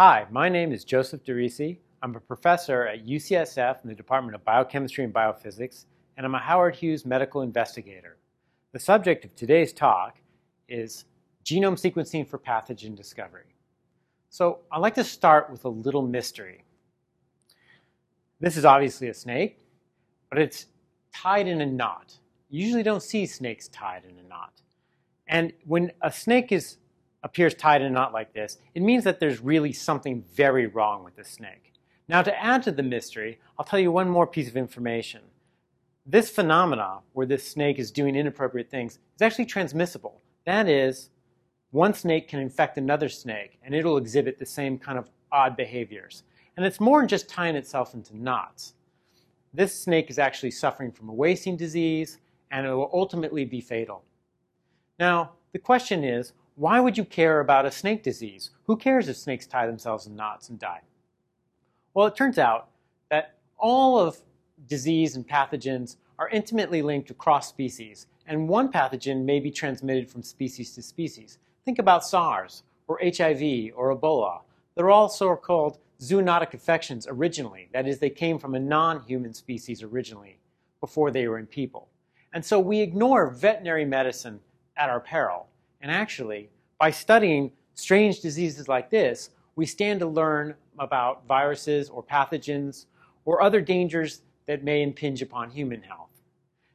Hi, 0.00 0.28
my 0.30 0.48
name 0.48 0.70
is 0.70 0.84
Joseph 0.84 1.24
DeRisi. 1.24 1.78
I'm 2.04 2.14
a 2.14 2.20
professor 2.20 2.86
at 2.86 3.04
UCSF 3.04 3.82
in 3.82 3.88
the 3.88 3.96
Department 3.96 4.36
of 4.36 4.44
Biochemistry 4.44 5.02
and 5.02 5.12
Biophysics, 5.12 5.86
and 6.16 6.24
I'm 6.24 6.36
a 6.36 6.38
Howard 6.38 6.76
Hughes 6.76 7.04
medical 7.04 7.42
investigator. 7.42 8.16
The 8.70 8.78
subject 8.78 9.24
of 9.24 9.34
today's 9.34 9.72
talk 9.72 10.20
is 10.68 11.04
genome 11.44 11.74
sequencing 11.74 12.28
for 12.28 12.38
pathogen 12.38 12.94
discovery. 12.94 13.56
So 14.30 14.60
I'd 14.70 14.78
like 14.78 14.94
to 14.94 15.02
start 15.02 15.50
with 15.50 15.64
a 15.64 15.68
little 15.68 16.02
mystery. 16.02 16.62
This 18.38 18.56
is 18.56 18.64
obviously 18.64 19.08
a 19.08 19.14
snake, 19.14 19.66
but 20.30 20.38
it's 20.38 20.66
tied 21.12 21.48
in 21.48 21.60
a 21.60 21.66
knot. 21.66 22.16
You 22.50 22.64
usually 22.64 22.84
don't 22.84 23.02
see 23.02 23.26
snakes 23.26 23.66
tied 23.66 24.04
in 24.04 24.16
a 24.24 24.28
knot. 24.28 24.62
And 25.26 25.52
when 25.66 25.90
a 26.02 26.12
snake 26.12 26.52
is 26.52 26.76
appears 27.28 27.54
tied 27.54 27.82
in 27.82 27.88
a 27.88 27.90
knot 27.90 28.12
like 28.12 28.32
this, 28.32 28.58
it 28.74 28.82
means 28.82 29.04
that 29.04 29.20
there's 29.20 29.40
really 29.40 29.72
something 29.72 30.24
very 30.34 30.66
wrong 30.66 31.04
with 31.04 31.14
the 31.14 31.24
snake. 31.24 31.72
Now 32.08 32.22
to 32.22 32.42
add 32.42 32.62
to 32.62 32.72
the 32.72 32.82
mystery, 32.82 33.38
I'll 33.58 33.66
tell 33.66 33.78
you 33.78 33.92
one 33.92 34.08
more 34.08 34.26
piece 34.26 34.48
of 34.48 34.56
information. 34.56 35.20
This 36.06 36.30
phenomena, 36.30 37.00
where 37.12 37.26
this 37.26 37.46
snake 37.46 37.78
is 37.78 37.90
doing 37.90 38.16
inappropriate 38.16 38.70
things, 38.70 38.98
is 39.14 39.22
actually 39.22 39.44
transmissible. 39.44 40.22
That 40.46 40.68
is, 40.68 41.10
one 41.70 41.92
snake 41.92 42.28
can 42.28 42.40
infect 42.40 42.78
another 42.78 43.10
snake, 43.10 43.58
and 43.62 43.74
it'll 43.74 43.98
exhibit 43.98 44.38
the 44.38 44.46
same 44.46 44.78
kind 44.78 44.98
of 44.98 45.10
odd 45.30 45.54
behaviors. 45.54 46.22
And 46.56 46.64
it's 46.64 46.80
more 46.80 47.00
than 47.00 47.08
just 47.08 47.28
tying 47.28 47.56
itself 47.56 47.92
into 47.92 48.16
knots. 48.16 48.72
This 49.52 49.78
snake 49.78 50.08
is 50.08 50.18
actually 50.18 50.52
suffering 50.52 50.92
from 50.92 51.10
a 51.10 51.14
wasting 51.14 51.58
disease, 51.58 52.16
and 52.50 52.66
it 52.66 52.72
will 52.72 52.90
ultimately 52.90 53.44
be 53.44 53.60
fatal. 53.60 54.02
Now, 54.98 55.32
the 55.52 55.58
question 55.58 56.04
is, 56.04 56.32
why 56.58 56.80
would 56.80 56.98
you 56.98 57.04
care 57.04 57.38
about 57.38 57.66
a 57.66 57.70
snake 57.70 58.02
disease? 58.02 58.50
Who 58.64 58.76
cares 58.76 59.08
if 59.08 59.16
snakes 59.16 59.46
tie 59.46 59.68
themselves 59.68 60.08
in 60.08 60.16
knots 60.16 60.48
and 60.48 60.58
die? 60.58 60.80
Well, 61.94 62.08
it 62.08 62.16
turns 62.16 62.36
out 62.36 62.70
that 63.12 63.36
all 63.56 63.96
of 63.96 64.18
disease 64.66 65.14
and 65.14 65.26
pathogens 65.26 65.98
are 66.18 66.28
intimately 66.30 66.82
linked 66.82 67.10
across 67.10 67.48
species, 67.48 68.08
and 68.26 68.48
one 68.48 68.72
pathogen 68.72 69.24
may 69.24 69.38
be 69.38 69.52
transmitted 69.52 70.10
from 70.10 70.24
species 70.24 70.74
to 70.74 70.82
species. 70.82 71.38
Think 71.64 71.78
about 71.78 72.04
SARS, 72.04 72.64
or 72.88 72.98
HIV, 73.00 73.70
or 73.76 73.96
Ebola. 73.96 74.40
They're 74.74 74.90
all 74.90 75.08
so-called 75.08 75.78
zoonotic 76.00 76.54
infections 76.54 77.06
originally. 77.08 77.68
That 77.72 77.86
is, 77.86 78.00
they 78.00 78.10
came 78.10 78.36
from 78.36 78.56
a 78.56 78.60
non-human 78.60 79.32
species 79.32 79.84
originally, 79.84 80.40
before 80.80 81.12
they 81.12 81.28
were 81.28 81.38
in 81.38 81.46
people. 81.46 81.86
And 82.32 82.44
so 82.44 82.58
we 82.58 82.80
ignore 82.80 83.30
veterinary 83.30 83.84
medicine 83.84 84.40
at 84.76 84.90
our 84.90 84.98
peril 84.98 85.46
and 85.80 85.90
actually, 85.90 86.50
by 86.78 86.90
studying 86.90 87.52
strange 87.74 88.20
diseases 88.20 88.68
like 88.68 88.90
this, 88.90 89.30
we 89.56 89.66
stand 89.66 90.00
to 90.00 90.06
learn 90.06 90.54
about 90.78 91.26
viruses 91.26 91.88
or 91.88 92.02
pathogens 92.02 92.86
or 93.24 93.42
other 93.42 93.60
dangers 93.60 94.22
that 94.46 94.64
may 94.64 94.82
impinge 94.82 95.22
upon 95.22 95.50
human 95.50 95.82
health. 95.82 96.08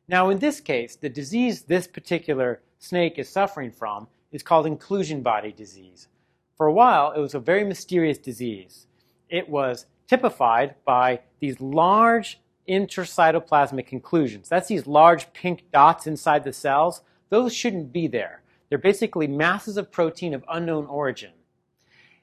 Now, 0.07 0.29
in 0.29 0.39
this 0.39 0.59
case, 0.59 0.95
the 0.95 1.09
disease 1.09 1.63
this 1.63 1.87
particular 1.87 2.61
snake 2.79 3.17
is 3.17 3.29
suffering 3.29 3.71
from 3.71 4.07
is 4.31 4.43
called 4.43 4.67
inclusion 4.67 5.21
body 5.21 5.51
disease. 5.51 6.07
For 6.55 6.67
a 6.67 6.73
while, 6.73 7.11
it 7.13 7.19
was 7.19 7.33
a 7.33 7.39
very 7.39 7.63
mysterious 7.63 8.17
disease. 8.17 8.87
It 9.29 9.49
was 9.49 9.85
typified 10.07 10.75
by 10.85 11.21
these 11.39 11.59
large 11.59 12.39
intracytoplasmic 12.69 13.89
inclusions. 13.89 14.49
That's 14.49 14.67
these 14.67 14.87
large 14.87 15.33
pink 15.33 15.63
dots 15.71 16.07
inside 16.07 16.43
the 16.43 16.53
cells. 16.53 17.01
Those 17.29 17.53
shouldn't 17.53 17.91
be 17.91 18.07
there. 18.07 18.42
They're 18.73 18.79
basically 18.79 19.27
masses 19.27 19.77
of 19.77 19.91
protein 19.91 20.33
of 20.33 20.43
unknown 20.49 20.87
origin. 20.87 21.33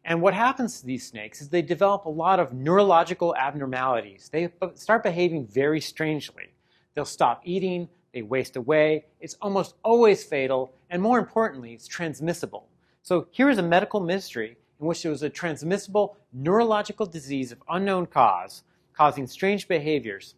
And 0.04 0.20
what 0.20 0.34
happens 0.34 0.80
to 0.80 0.86
these 0.86 1.06
snakes 1.06 1.40
is 1.40 1.48
they 1.48 1.62
develop 1.62 2.06
a 2.06 2.08
lot 2.08 2.40
of 2.40 2.52
neurological 2.52 3.36
abnormalities. 3.36 4.28
They 4.32 4.50
start 4.74 5.04
behaving 5.04 5.46
very 5.46 5.80
strangely. 5.80 6.48
They'll 6.92 7.04
stop 7.04 7.42
eating, 7.44 7.88
they 8.12 8.22
waste 8.22 8.56
away, 8.56 9.04
it's 9.20 9.36
almost 9.40 9.76
always 9.84 10.24
fatal, 10.24 10.74
and 10.90 11.00
more 11.00 11.20
importantly, 11.20 11.72
it's 11.72 11.86
transmissible. 11.86 12.66
So 13.02 13.28
here 13.30 13.48
is 13.48 13.58
a 13.58 13.62
medical 13.62 14.00
mystery 14.00 14.56
in 14.80 14.86
which 14.88 15.04
there 15.04 15.12
was 15.12 15.22
a 15.22 15.30
transmissible 15.30 16.16
neurological 16.32 17.06
disease 17.06 17.52
of 17.52 17.62
unknown 17.68 18.06
cause 18.06 18.64
causing 18.92 19.28
strange 19.28 19.68
behaviors. 19.68 20.34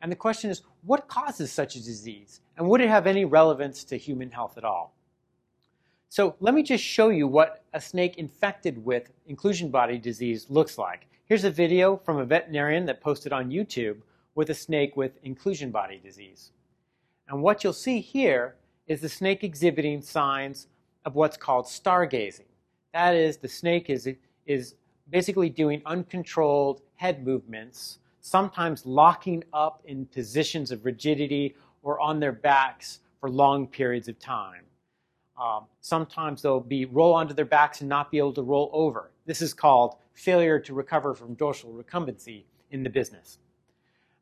And 0.00 0.10
the 0.10 0.16
question 0.16 0.48
is, 0.48 0.62
what 0.80 1.08
causes 1.08 1.52
such 1.52 1.76
a 1.76 1.84
disease? 1.84 2.40
And 2.56 2.66
would 2.68 2.80
it 2.80 2.88
have 2.88 3.06
any 3.06 3.26
relevance 3.26 3.84
to 3.84 3.98
human 3.98 4.30
health 4.30 4.56
at 4.56 4.64
all? 4.64 4.94
So 6.12 6.36
let 6.40 6.52
me 6.52 6.62
just 6.62 6.84
show 6.84 7.08
you 7.08 7.26
what 7.26 7.64
a 7.72 7.80
snake 7.80 8.18
infected 8.18 8.84
with 8.84 9.10
inclusion 9.28 9.70
body 9.70 9.96
disease 9.96 10.44
looks 10.50 10.76
like. 10.76 11.06
Here's 11.24 11.44
a 11.44 11.50
video 11.50 11.96
from 11.96 12.18
a 12.18 12.26
veterinarian 12.26 12.84
that 12.84 13.00
posted 13.00 13.32
on 13.32 13.50
YouTube 13.50 13.96
with 14.34 14.50
a 14.50 14.54
snake 14.54 14.94
with 14.94 15.12
inclusion 15.22 15.70
body 15.70 15.98
disease. 16.04 16.50
And 17.28 17.42
what 17.42 17.64
you'll 17.64 17.72
see 17.72 18.02
here 18.02 18.56
is 18.86 19.00
the 19.00 19.08
snake 19.08 19.42
exhibiting 19.42 20.02
signs 20.02 20.66
of 21.06 21.14
what's 21.14 21.38
called 21.38 21.64
stargazing. 21.64 22.50
That 22.92 23.14
is, 23.14 23.38
the 23.38 23.48
snake 23.48 23.88
is, 23.88 24.06
is 24.44 24.74
basically 25.08 25.48
doing 25.48 25.80
uncontrolled 25.86 26.82
head 26.96 27.24
movements, 27.24 28.00
sometimes 28.20 28.84
locking 28.84 29.44
up 29.54 29.80
in 29.86 30.04
positions 30.04 30.72
of 30.72 30.84
rigidity 30.84 31.56
or 31.82 31.98
on 32.00 32.20
their 32.20 32.32
backs 32.32 33.00
for 33.18 33.30
long 33.30 33.66
periods 33.66 34.08
of 34.08 34.18
time. 34.18 34.64
Um, 35.40 35.64
sometimes 35.80 36.42
they'll 36.42 36.60
be 36.60 36.84
roll 36.84 37.14
onto 37.14 37.34
their 37.34 37.44
backs 37.44 37.80
and 37.80 37.88
not 37.88 38.10
be 38.10 38.18
able 38.18 38.34
to 38.34 38.42
roll 38.42 38.70
over. 38.72 39.10
This 39.26 39.40
is 39.40 39.54
called 39.54 39.96
failure 40.14 40.58
to 40.60 40.74
recover 40.74 41.14
from 41.14 41.34
dorsal 41.34 41.72
recumbency 41.72 42.44
in 42.70 42.82
the 42.82 42.90
business. 42.90 43.38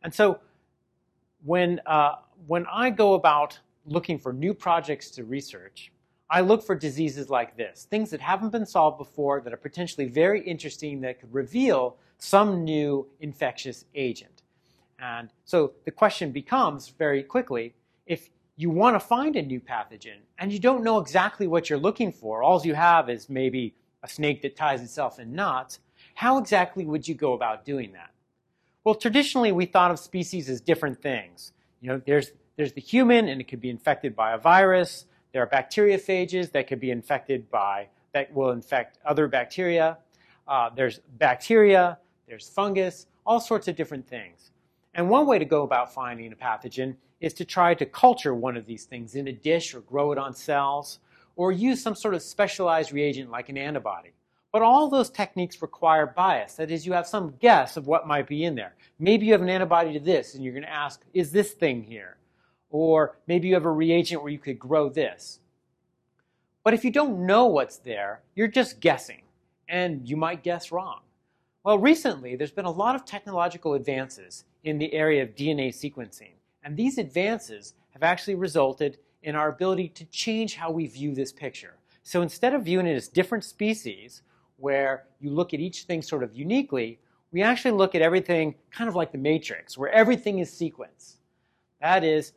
And 0.02 0.14
so 0.14 0.40
when, 1.44 1.80
uh, 1.86 2.16
when 2.46 2.66
I 2.66 2.90
go 2.90 3.14
about 3.14 3.58
looking 3.86 4.18
for 4.18 4.32
new 4.32 4.54
projects 4.54 5.10
to 5.12 5.24
research, 5.24 5.90
I 6.28 6.42
look 6.42 6.62
for 6.62 6.76
diseases 6.76 7.28
like 7.28 7.56
this, 7.56 7.88
things 7.90 8.10
that 8.10 8.20
haven't 8.20 8.50
been 8.50 8.66
solved 8.66 8.98
before 8.98 9.40
that 9.40 9.52
are 9.52 9.56
potentially 9.56 10.06
very 10.06 10.40
interesting 10.42 11.00
that 11.00 11.20
could 11.20 11.34
reveal 11.34 11.96
some 12.18 12.62
new 12.62 13.08
infectious 13.20 13.84
agent. 13.94 14.42
And 15.00 15.30
so 15.44 15.72
the 15.84 15.90
question 15.90 16.30
becomes 16.30 16.90
very 16.90 17.22
quickly, 17.24 17.74
if 18.06 18.30
you 18.60 18.68
want 18.68 18.94
to 18.94 19.00
find 19.00 19.36
a 19.36 19.42
new 19.42 19.58
pathogen 19.58 20.18
and 20.38 20.52
you 20.52 20.58
don't 20.58 20.84
know 20.84 20.98
exactly 20.98 21.46
what 21.46 21.70
you're 21.70 21.78
looking 21.78 22.12
for, 22.12 22.42
all 22.42 22.60
you 22.62 22.74
have 22.74 23.08
is 23.08 23.30
maybe 23.30 23.74
a 24.02 24.08
snake 24.08 24.42
that 24.42 24.54
ties 24.54 24.82
itself 24.82 25.18
in 25.18 25.32
knots, 25.32 25.78
how 26.14 26.36
exactly 26.36 26.84
would 26.84 27.08
you 27.08 27.14
go 27.14 27.32
about 27.32 27.64
doing 27.64 27.92
that? 27.92 28.10
Well, 28.84 28.94
traditionally 28.94 29.50
we 29.50 29.64
thought 29.64 29.90
of 29.90 29.98
species 29.98 30.50
as 30.50 30.60
different 30.60 31.00
things. 31.00 31.52
You 31.80 31.88
know, 31.88 32.02
there's, 32.04 32.32
there's 32.56 32.74
the 32.74 32.82
human 32.82 33.28
and 33.28 33.40
it 33.40 33.48
could 33.48 33.62
be 33.62 33.70
infected 33.70 34.14
by 34.14 34.32
a 34.32 34.38
virus. 34.38 35.06
There 35.32 35.42
are 35.42 35.46
bacteriophages 35.46 36.52
that 36.52 36.66
could 36.66 36.80
be 36.80 36.90
infected 36.90 37.50
by, 37.50 37.88
that 38.12 38.30
will 38.34 38.50
infect 38.50 38.98
other 39.06 39.26
bacteria. 39.26 39.96
Uh, 40.46 40.68
there's 40.68 40.98
bacteria, 41.16 41.96
there's 42.28 42.46
fungus, 42.46 43.06
all 43.24 43.40
sorts 43.40 43.68
of 43.68 43.76
different 43.76 44.06
things. 44.06 44.50
And 44.94 45.08
one 45.08 45.26
way 45.26 45.38
to 45.38 45.44
go 45.44 45.62
about 45.62 45.94
finding 45.94 46.32
a 46.32 46.36
pathogen 46.36 46.96
is 47.20 47.32
to 47.34 47.44
try 47.44 47.74
to 47.74 47.86
culture 47.86 48.34
one 48.34 48.56
of 48.56 48.66
these 48.66 48.84
things 48.84 49.14
in 49.14 49.28
a 49.28 49.32
dish 49.32 49.74
or 49.74 49.80
grow 49.80 50.12
it 50.12 50.18
on 50.18 50.34
cells 50.34 50.98
or 51.36 51.52
use 51.52 51.82
some 51.82 51.94
sort 51.94 52.14
of 52.14 52.22
specialized 52.22 52.92
reagent 52.92 53.30
like 53.30 53.48
an 53.48 53.58
antibody. 53.58 54.10
But 54.52 54.62
all 54.62 54.88
those 54.88 55.10
techniques 55.10 55.62
require 55.62 56.06
bias. 56.06 56.54
That 56.54 56.72
is, 56.72 56.84
you 56.84 56.92
have 56.92 57.06
some 57.06 57.34
guess 57.40 57.76
of 57.76 57.86
what 57.86 58.08
might 58.08 58.26
be 58.26 58.44
in 58.44 58.56
there. 58.56 58.74
Maybe 58.98 59.26
you 59.26 59.32
have 59.32 59.42
an 59.42 59.48
antibody 59.48 59.92
to 59.92 60.00
this 60.00 60.34
and 60.34 60.42
you're 60.42 60.52
going 60.52 60.64
to 60.64 60.72
ask, 60.72 61.00
is 61.14 61.30
this 61.30 61.52
thing 61.52 61.84
here? 61.84 62.16
Or 62.70 63.16
maybe 63.28 63.48
you 63.48 63.54
have 63.54 63.64
a 63.64 63.70
reagent 63.70 64.22
where 64.22 64.32
you 64.32 64.38
could 64.38 64.58
grow 64.58 64.88
this. 64.88 65.38
But 66.64 66.74
if 66.74 66.84
you 66.84 66.90
don't 66.90 67.26
know 67.26 67.46
what's 67.46 67.78
there, 67.78 68.22
you're 68.34 68.48
just 68.48 68.80
guessing. 68.80 69.22
And 69.68 70.08
you 70.08 70.16
might 70.16 70.42
guess 70.42 70.72
wrong. 70.72 71.00
Well, 71.62 71.78
recently, 71.78 72.36
there's 72.36 72.50
been 72.50 72.64
a 72.64 72.70
lot 72.70 72.94
of 72.94 73.04
technological 73.04 73.74
advances 73.74 74.44
in 74.64 74.78
the 74.78 74.94
area 74.94 75.22
of 75.22 75.36
DNA 75.36 75.68
sequencing. 75.68 76.32
And 76.64 76.74
these 76.74 76.96
advances 76.96 77.74
have 77.90 78.02
actually 78.02 78.36
resulted 78.36 78.96
in 79.22 79.34
our 79.34 79.50
ability 79.50 79.88
to 79.88 80.06
change 80.06 80.54
how 80.54 80.70
we 80.70 80.86
view 80.86 81.14
this 81.14 81.32
picture. 81.32 81.74
So 82.02 82.22
instead 82.22 82.54
of 82.54 82.64
viewing 82.64 82.86
it 82.86 82.94
as 82.94 83.08
different 83.08 83.44
species, 83.44 84.22
where 84.56 85.04
you 85.20 85.30
look 85.30 85.52
at 85.52 85.60
each 85.60 85.82
thing 85.82 86.00
sort 86.00 86.22
of 86.22 86.34
uniquely, 86.34 86.98
we 87.30 87.42
actually 87.42 87.72
look 87.72 87.94
at 87.94 88.00
everything 88.00 88.54
kind 88.70 88.88
of 88.88 88.96
like 88.96 89.12
the 89.12 89.18
matrix, 89.18 89.76
where 89.76 89.90
everything 89.90 90.38
is 90.38 90.50
sequence. 90.50 91.18
That 91.82 92.04
is, 92.04 92.32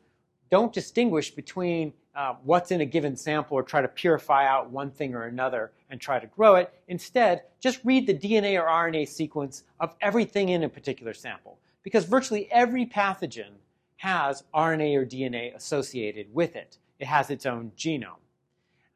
don't 0.51 0.73
distinguish 0.73 1.31
between 1.31 1.93
uh, 2.15 2.35
what's 2.43 2.71
in 2.71 2.81
a 2.81 2.85
given 2.85 3.15
sample 3.15 3.57
or 3.57 3.63
try 3.63 3.81
to 3.81 3.87
purify 3.87 4.45
out 4.47 4.69
one 4.69 4.91
thing 4.91 5.15
or 5.15 5.23
another 5.23 5.71
and 5.89 5.99
try 5.99 6.19
to 6.19 6.27
grow 6.27 6.55
it. 6.55 6.73
Instead, 6.87 7.43
just 7.59 7.79
read 7.83 8.05
the 8.05 8.13
DNA 8.13 8.59
or 8.59 8.67
RNA 8.67 9.07
sequence 9.07 9.63
of 9.79 9.95
everything 10.01 10.49
in 10.49 10.63
a 10.63 10.69
particular 10.69 11.13
sample. 11.13 11.59
Because 11.81 12.05
virtually 12.05 12.51
every 12.51 12.85
pathogen 12.85 13.51
has 13.97 14.43
RNA 14.53 14.95
or 14.95 15.05
DNA 15.05 15.55
associated 15.55 16.27
with 16.33 16.55
it. 16.55 16.77
It 16.99 17.07
has 17.07 17.29
its 17.29 17.45
own 17.45 17.71
genome. 17.77 18.19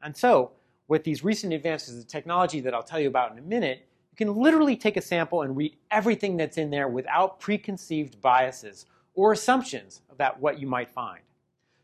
And 0.02 0.16
so, 0.16 0.52
with 0.86 1.04
these 1.04 1.22
recent 1.22 1.52
advances 1.52 2.00
in 2.00 2.04
technology 2.04 2.60
that 2.60 2.72
I'll 2.72 2.82
tell 2.82 3.00
you 3.00 3.08
about 3.08 3.32
in 3.32 3.38
a 3.38 3.42
minute, 3.42 3.86
you 4.10 4.16
can 4.16 4.34
literally 4.34 4.76
take 4.76 4.96
a 4.96 5.02
sample 5.02 5.42
and 5.42 5.56
read 5.56 5.76
everything 5.90 6.36
that's 6.36 6.56
in 6.56 6.70
there 6.70 6.88
without 6.88 7.40
preconceived 7.40 8.20
biases 8.20 8.86
or 9.14 9.32
assumptions 9.32 10.02
about 10.10 10.40
what 10.40 10.58
you 10.58 10.66
might 10.66 10.88
find. 10.88 11.20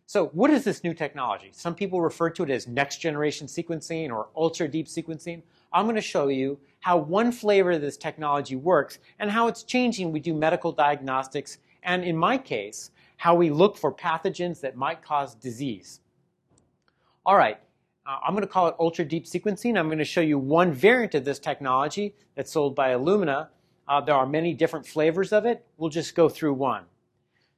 So 0.06 0.26
what 0.28 0.50
is 0.50 0.64
this 0.64 0.84
new 0.84 0.92
technology? 0.92 1.48
Some 1.52 1.74
people 1.74 2.00
refer 2.00 2.28
to 2.30 2.42
it 2.42 2.50
as 2.50 2.68
next 2.68 2.98
generation 2.98 3.46
sequencing 3.46 4.10
or 4.10 4.28
ultra 4.36 4.68
deep 4.68 4.86
sequencing. 4.86 5.42
I'm 5.72 5.86
going 5.86 5.96
to 5.96 6.02
show 6.02 6.28
you 6.28 6.58
how 6.80 6.98
one 6.98 7.32
flavor 7.32 7.72
of 7.72 7.80
this 7.80 7.96
technology 7.96 8.54
works 8.54 8.98
and 9.18 9.30
how 9.30 9.48
it's 9.48 9.62
changing 9.62 10.12
we 10.12 10.20
do 10.20 10.34
medical 10.34 10.72
diagnostics 10.72 11.58
and 11.82 12.04
in 12.04 12.16
my 12.16 12.38
case, 12.38 12.90
how 13.16 13.34
we 13.34 13.50
look 13.50 13.76
for 13.76 13.92
pathogens 13.92 14.60
that 14.60 14.76
might 14.76 15.02
cause 15.02 15.34
disease. 15.34 16.00
All 17.26 17.36
right, 17.36 17.58
uh, 18.06 18.18
I'm 18.26 18.34
going 18.34 18.42
to 18.42 18.52
call 18.52 18.68
it 18.68 18.74
ultra 18.78 19.04
deep 19.04 19.24
sequencing. 19.24 19.78
I'm 19.78 19.86
going 19.86 19.98
to 19.98 20.04
show 20.04 20.20
you 20.20 20.38
one 20.38 20.72
variant 20.72 21.14
of 21.14 21.24
this 21.24 21.38
technology 21.38 22.14
that's 22.34 22.50
sold 22.50 22.74
by 22.74 22.90
Illumina. 22.90 23.48
Uh, 23.86 24.00
there 24.00 24.14
are 24.14 24.26
many 24.26 24.52
different 24.54 24.86
flavors 24.86 25.32
of 25.32 25.46
it. 25.46 25.64
We'll 25.76 25.90
just 25.90 26.14
go 26.14 26.28
through 26.28 26.54
one. 26.54 26.84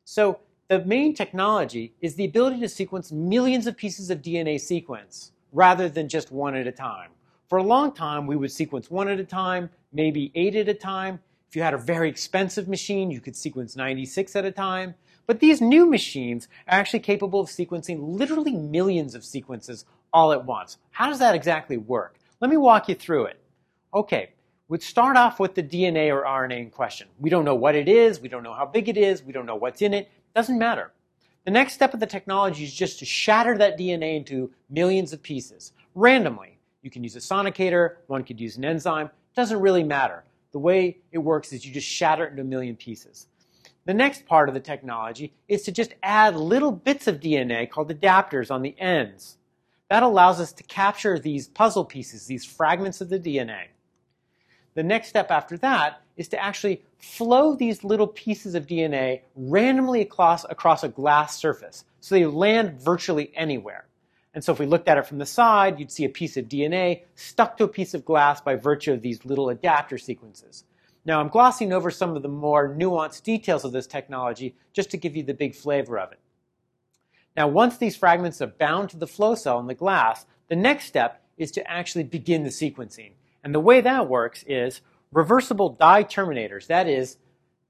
So 0.04 0.40
the 0.68 0.84
main 0.84 1.14
technology 1.14 1.94
is 2.00 2.16
the 2.16 2.24
ability 2.24 2.60
to 2.60 2.68
sequence 2.68 3.12
millions 3.12 3.66
of 3.66 3.76
pieces 3.76 4.10
of 4.10 4.20
DNA 4.20 4.60
sequence 4.60 5.32
rather 5.52 5.88
than 5.88 6.08
just 6.08 6.32
one 6.32 6.56
at 6.56 6.66
a 6.66 6.72
time. 6.72 7.10
For 7.48 7.58
a 7.58 7.62
long 7.62 7.92
time, 7.92 8.26
we 8.26 8.34
would 8.34 8.50
sequence 8.50 8.90
one 8.90 9.08
at 9.08 9.20
a 9.20 9.24
time, 9.24 9.70
maybe 9.92 10.32
eight 10.34 10.56
at 10.56 10.68
a 10.68 10.74
time. 10.74 11.20
If 11.48 11.54
you 11.54 11.62
had 11.62 11.74
a 11.74 11.78
very 11.78 12.08
expensive 12.08 12.66
machine, 12.66 13.12
you 13.12 13.20
could 13.20 13.36
sequence 13.36 13.76
96 13.76 14.34
at 14.34 14.44
a 14.44 14.50
time. 14.50 14.94
But 15.26 15.38
these 15.38 15.60
new 15.60 15.86
machines 15.86 16.48
are 16.66 16.78
actually 16.78 17.00
capable 17.00 17.40
of 17.40 17.48
sequencing 17.48 17.98
literally 18.00 18.52
millions 18.52 19.14
of 19.14 19.24
sequences 19.24 19.84
all 20.12 20.32
at 20.32 20.44
once. 20.44 20.78
How 20.90 21.08
does 21.08 21.20
that 21.20 21.36
exactly 21.36 21.76
work? 21.76 22.18
Let 22.40 22.50
me 22.50 22.56
walk 22.56 22.88
you 22.88 22.96
through 22.96 23.26
it. 23.26 23.40
Okay, 23.94 24.30
we'd 24.68 24.82
start 24.82 25.16
off 25.16 25.38
with 25.38 25.54
the 25.54 25.62
DNA 25.62 26.12
or 26.12 26.24
RNA 26.24 26.58
in 26.58 26.70
question. 26.70 27.08
We 27.18 27.30
don't 27.30 27.44
know 27.44 27.54
what 27.54 27.76
it 27.76 27.88
is, 27.88 28.20
we 28.20 28.28
don't 28.28 28.42
know 28.42 28.54
how 28.54 28.66
big 28.66 28.88
it 28.88 28.96
is, 28.96 29.22
we 29.22 29.32
don't 29.32 29.46
know 29.46 29.56
what's 29.56 29.82
in 29.82 29.94
it, 29.94 30.10
doesn't 30.36 30.58
matter. 30.58 30.92
The 31.46 31.50
next 31.50 31.72
step 31.72 31.94
of 31.94 32.00
the 32.00 32.06
technology 32.06 32.62
is 32.62 32.74
just 32.74 32.98
to 32.98 33.06
shatter 33.06 33.56
that 33.56 33.78
DNA 33.78 34.18
into 34.18 34.50
millions 34.68 35.14
of 35.14 35.22
pieces, 35.22 35.72
randomly. 35.94 36.58
You 36.82 36.90
can 36.90 37.02
use 37.02 37.16
a 37.16 37.20
sonicator, 37.20 37.96
one 38.06 38.22
could 38.22 38.38
use 38.38 38.58
an 38.58 38.64
enzyme, 38.66 39.08
doesn't 39.34 39.58
really 39.58 39.82
matter. 39.82 40.24
The 40.52 40.58
way 40.58 40.98
it 41.10 41.18
works 41.18 41.54
is 41.54 41.64
you 41.64 41.72
just 41.72 41.88
shatter 41.88 42.26
it 42.26 42.32
into 42.32 42.42
a 42.42 42.44
million 42.44 42.76
pieces. 42.76 43.28
The 43.86 43.94
next 43.94 44.26
part 44.26 44.50
of 44.50 44.54
the 44.54 44.60
technology 44.60 45.32
is 45.48 45.62
to 45.62 45.72
just 45.72 45.94
add 46.02 46.36
little 46.36 46.72
bits 46.72 47.06
of 47.06 47.20
DNA 47.20 47.70
called 47.70 47.88
adapters 47.88 48.50
on 48.50 48.60
the 48.60 48.78
ends. 48.78 49.38
That 49.88 50.02
allows 50.02 50.38
us 50.38 50.52
to 50.52 50.62
capture 50.64 51.18
these 51.18 51.48
puzzle 51.48 51.86
pieces, 51.86 52.26
these 52.26 52.44
fragments 52.44 53.00
of 53.00 53.08
the 53.08 53.18
DNA. 53.18 53.68
The 54.76 54.82
next 54.82 55.08
step 55.08 55.30
after 55.30 55.56
that 55.58 56.02
is 56.18 56.28
to 56.28 56.38
actually 56.38 56.82
flow 56.98 57.56
these 57.56 57.82
little 57.82 58.06
pieces 58.06 58.54
of 58.54 58.66
DNA 58.66 59.22
randomly 59.34 60.02
across, 60.02 60.44
across 60.44 60.84
a 60.84 60.88
glass 60.88 61.34
surface. 61.34 61.86
So 62.00 62.14
they 62.14 62.26
land 62.26 62.78
virtually 62.78 63.32
anywhere. 63.34 63.86
And 64.34 64.44
so 64.44 64.52
if 64.52 64.58
we 64.58 64.66
looked 64.66 64.86
at 64.86 64.98
it 64.98 65.06
from 65.06 65.16
the 65.16 65.24
side, 65.24 65.80
you'd 65.80 65.90
see 65.90 66.04
a 66.04 66.10
piece 66.10 66.36
of 66.36 66.44
DNA 66.44 67.04
stuck 67.14 67.56
to 67.56 67.64
a 67.64 67.68
piece 67.68 67.94
of 67.94 68.04
glass 68.04 68.42
by 68.42 68.54
virtue 68.54 68.92
of 68.92 69.00
these 69.00 69.24
little 69.24 69.48
adapter 69.48 69.96
sequences. 69.96 70.64
Now 71.06 71.20
I'm 71.20 71.28
glossing 71.28 71.72
over 71.72 71.90
some 71.90 72.14
of 72.14 72.22
the 72.22 72.28
more 72.28 72.68
nuanced 72.68 73.22
details 73.22 73.64
of 73.64 73.72
this 73.72 73.86
technology 73.86 74.54
just 74.74 74.90
to 74.90 74.98
give 74.98 75.16
you 75.16 75.22
the 75.22 75.32
big 75.32 75.54
flavor 75.54 75.98
of 75.98 76.12
it. 76.12 76.20
Now, 77.34 77.48
once 77.48 77.78
these 77.78 77.96
fragments 77.96 78.42
are 78.42 78.46
bound 78.46 78.90
to 78.90 78.98
the 78.98 79.06
flow 79.06 79.34
cell 79.36 79.58
in 79.58 79.68
the 79.68 79.74
glass, 79.74 80.26
the 80.48 80.56
next 80.56 80.84
step 80.84 81.22
is 81.38 81.50
to 81.52 81.70
actually 81.70 82.04
begin 82.04 82.44
the 82.44 82.50
sequencing. 82.50 83.12
And 83.46 83.54
the 83.54 83.60
way 83.60 83.80
that 83.80 84.08
works 84.08 84.42
is 84.48 84.80
reversible 85.12 85.68
dye 85.68 86.02
terminators, 86.02 86.66
that 86.66 86.88
is, 86.88 87.18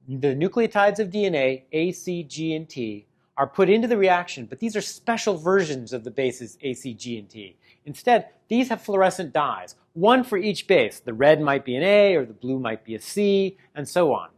the 0.08 0.34
nucleotides 0.34 1.00
of 1.00 1.11
DNA, 1.11 1.64
A, 1.70 1.93
C, 1.93 2.23
G, 2.23 2.55
and 2.55 2.67
T, 2.67 3.06
are 3.37 3.46
put 3.46 3.69
into 3.69 3.87
the 3.87 3.99
reaction, 3.99 4.46
but 4.46 4.58
these 4.58 4.75
are 4.75 4.81
special 4.81 5.37
versions 5.37 5.93
of 5.93 6.02
the 6.02 6.11
bases 6.11 6.56
A, 6.62 6.73
C, 6.73 6.94
G, 6.94 7.19
and 7.19 7.28
T. 7.28 7.58
Instead, 7.84 8.31
these 8.49 8.70
have 8.70 8.81
fluorescent 8.81 9.34
dyes, 9.34 9.75
one 9.93 10.25
for 10.25 10.38
each 10.38 10.67
base. 10.67 11.00
The 11.00 11.12
red 11.12 11.43
might 11.43 11.67
be 11.67 11.76
an 11.76 11.82
A, 11.82 12.14
or 12.14 12.25
the 12.25 12.32
blue 12.32 12.58
might 12.58 12.82
be 12.82 12.94
a 12.94 12.99
C, 12.99 13.58
and 13.75 13.87
so 13.87 14.14
on. 14.14 14.31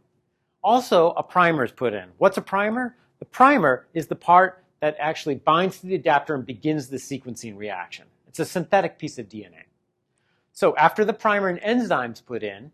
Also, 0.61 1.11
a 1.11 1.23
primer 1.23 1.63
is 1.63 1.71
put 1.71 1.93
in. 1.93 2.09
What's 2.17 2.35
a 2.35 2.41
primer? 2.41 2.97
The 3.19 3.25
primer 3.25 3.87
is 3.93 4.07
the 4.07 4.15
part 4.17 4.65
that 4.81 4.97
actually 4.99 5.35
binds 5.35 5.79
to 5.79 5.87
the 5.87 5.95
adapter 5.95 6.35
and 6.35 6.45
begins 6.45 6.89
the 6.89 6.97
sequencing 6.97 7.55
reaction. 7.55 8.07
It's 8.27 8.39
a 8.39 8.45
synthetic 8.45 8.99
piece 8.99 9.17
of 9.17 9.29
DNA. 9.29 9.68
So 10.59 10.75
after 10.75 11.05
the 11.05 11.13
primer 11.13 11.47
and 11.47 11.61
enzymes 11.61 12.21
put 12.25 12.43
in, 12.43 12.71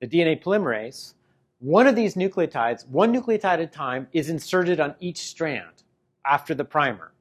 the 0.00 0.06
DNA 0.06 0.40
polymerase, 0.40 1.14
one 1.58 1.88
of 1.88 1.96
these 1.96 2.14
nucleotides, 2.14 2.86
one 2.86 3.12
nucleotide 3.12 3.44
at 3.44 3.60
a 3.60 3.66
time, 3.66 4.06
is 4.12 4.30
inserted 4.30 4.78
on 4.78 4.94
each 5.00 5.18
strand 5.18 5.82
after 6.24 6.54
the 6.54 6.64
primer. 6.64 7.12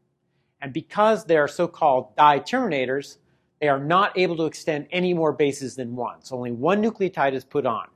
And 0.61 0.71
because 0.71 1.25
they 1.25 1.35
are 1.35 1.47
so-called 1.47 2.15
dye 2.15 2.41
terminators, 2.41 3.17
they 3.59 3.69
are 3.69 3.79
not 3.79 4.15
able 4.15 4.37
to 4.37 4.45
extend 4.45 4.85
any 4.91 5.15
more 5.15 5.33
bases 5.33 5.77
than 5.77 5.95
one. 5.95 6.21
So 6.21 6.37
only 6.37 6.51
one 6.51 6.83
nucleotide 6.83 7.33
is 7.33 7.43
put 7.43 7.65
on. 7.65 7.87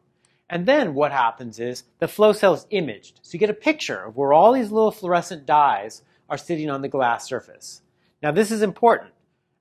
And 0.50 0.66
then 0.66 0.96
what 0.96 1.12
happens 1.12 1.60
is 1.60 1.84
the 2.00 2.08
flow 2.08 2.34
cell 2.34 2.56
is 2.56 2.66
imaged. 2.72 3.19
So 3.22 3.34
you 3.34 3.40
get 3.40 3.52
a 3.52 3.54
picture 3.54 4.06
of 4.06 4.18
where 4.18 4.34
all 4.34 4.54
these 4.54 4.72
little 4.72 4.90
fluorescent 4.90 5.46
dyes 5.46 6.02
are 6.31 6.38
sitting 6.40 6.72
on 6.72 6.81
the 6.81 6.90
glass 6.90 7.28
surface. 7.28 7.84
Now 8.24 8.31
this 8.31 8.50
is 8.50 8.64
important. 8.64 9.12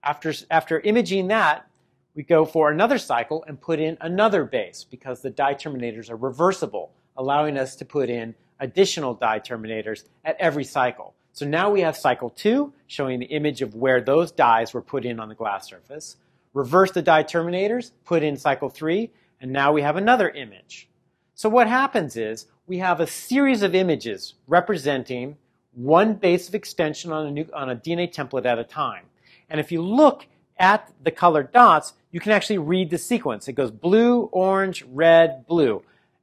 After, 0.03 0.33
after 0.51 0.81
imaging 0.81 1.29
that, 1.29 1.69
we 2.17 2.23
go 2.23 2.47
for 2.47 2.71
another 2.71 2.97
cycle 2.97 3.45
and 3.47 3.61
put 3.61 3.79
in 3.79 3.99
another 4.01 4.45
base 4.45 4.85
because 4.91 5.21
the 5.21 5.31
dye 5.31 5.55
terminators 5.55 6.11
are 6.11 6.17
reversible, 6.17 6.91
allowing 7.17 7.59
us 7.59 7.77
to 7.77 7.85
put 7.85 8.09
in 8.09 8.35
additional 8.59 9.13
dye 9.13 9.39
terminators 9.39 10.05
at 10.25 10.35
every 10.41 10.65
cycle. 10.65 11.15
So 11.33 11.47
now 11.47 11.71
we 11.71 11.83
have 11.83 11.95
cycle 11.95 12.31
two, 12.31 12.73
showing 12.87 13.21
the 13.21 13.27
image 13.27 13.61
of 13.61 13.75
where 13.75 14.01
those 14.01 14.33
dyes 14.33 14.73
were 14.73 14.81
put 14.81 15.05
in 15.05 15.21
on 15.21 15.29
the 15.29 15.35
glass 15.35 15.69
surface. 15.69 16.17
Reverse 16.55 16.93
the 16.93 17.03
dye 17.03 17.23
terminators, 17.23 17.91
put 18.07 18.23
in 18.23 18.39
cycle 18.39 18.71
three, 18.71 19.11
and 19.39 19.53
now 19.53 19.73
we 19.73 19.83
have 19.83 19.97
another 19.97 20.31
image. 20.31 20.89
So 21.35 21.51
what 21.51 21.69
happens 21.69 22.17
is 22.17 22.47
we 22.67 22.79
have 22.79 22.99
a 22.99 23.07
series 23.07 23.61
of 23.63 23.75
images 23.75 24.33
representing 24.47 25.37
one 25.75 26.15
base 26.15 26.49
of 26.49 26.55
extension 26.55 27.13
on 27.13 27.27
a, 27.27 27.31
new, 27.31 27.47
on 27.53 27.69
a 27.69 27.77
DNA 27.77 28.11
template 28.11 28.47
at 28.47 28.59
a 28.59 28.65
time. 28.65 29.05
And 29.51 29.61
if 29.61 29.71
you 29.71 29.83
look 29.83 30.27
at 30.59 30.91
the 31.03 31.11
colored 31.11 31.53
dots, 31.53 31.93
you 32.17 32.21
can 32.21 32.33
actually 32.33 32.57
read 32.57 32.89
the 32.89 32.97
sequence. 32.97 33.47
It 33.47 33.53
goes 33.53 33.71
blue, 33.71 34.31
orange, 34.33 34.83
red, 34.91 35.47
blue. 35.47 35.83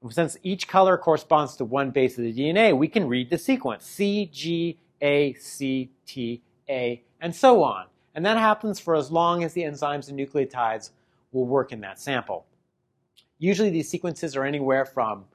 Since 0.10 0.38
each 0.42 0.68
color 0.68 0.98
corresponds 0.98 1.56
to 1.58 1.66
one 1.66 1.92
base 1.92 2.18
of 2.18 2.24
the 2.24 2.34
DNA, 2.34 2.76
we 2.76 2.88
can 2.88 3.08
read 3.08 3.30
the 3.30 3.38
sequence 3.38 3.86
C, 3.86 4.28
G, 4.34 4.80
A, 5.04 5.34
C, 5.34 5.92
T, 6.08 6.42
A, 6.68 7.04
and 7.22 7.36
so 7.36 7.62
on. 7.62 7.86
And 8.16 8.26
that 8.26 8.40
happens 8.40 8.80
for 8.80 8.96
as 8.96 9.12
long 9.12 9.44
as 9.44 9.54
the 9.54 9.62
enzymes 9.62 10.10
and 10.10 10.18
nucleotides 10.18 10.90
will 11.32 11.46
work 11.46 11.72
in 11.72 11.82
that 11.82 12.00
sample. 12.00 12.48
Usually 13.38 13.70
these 13.70 13.88
sequences 13.88 14.36
are 14.36 14.46
anywhere 14.46 14.88
from 14.88 15.26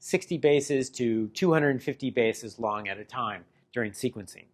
60 0.00 0.36
bases 0.36 0.90
to 0.90 1.28
250 1.28 2.10
bases 2.10 2.58
long 2.58 2.86
at 2.86 2.98
a 2.98 3.04
time 3.06 3.46
during 3.72 3.92
sequencing. 3.92 4.44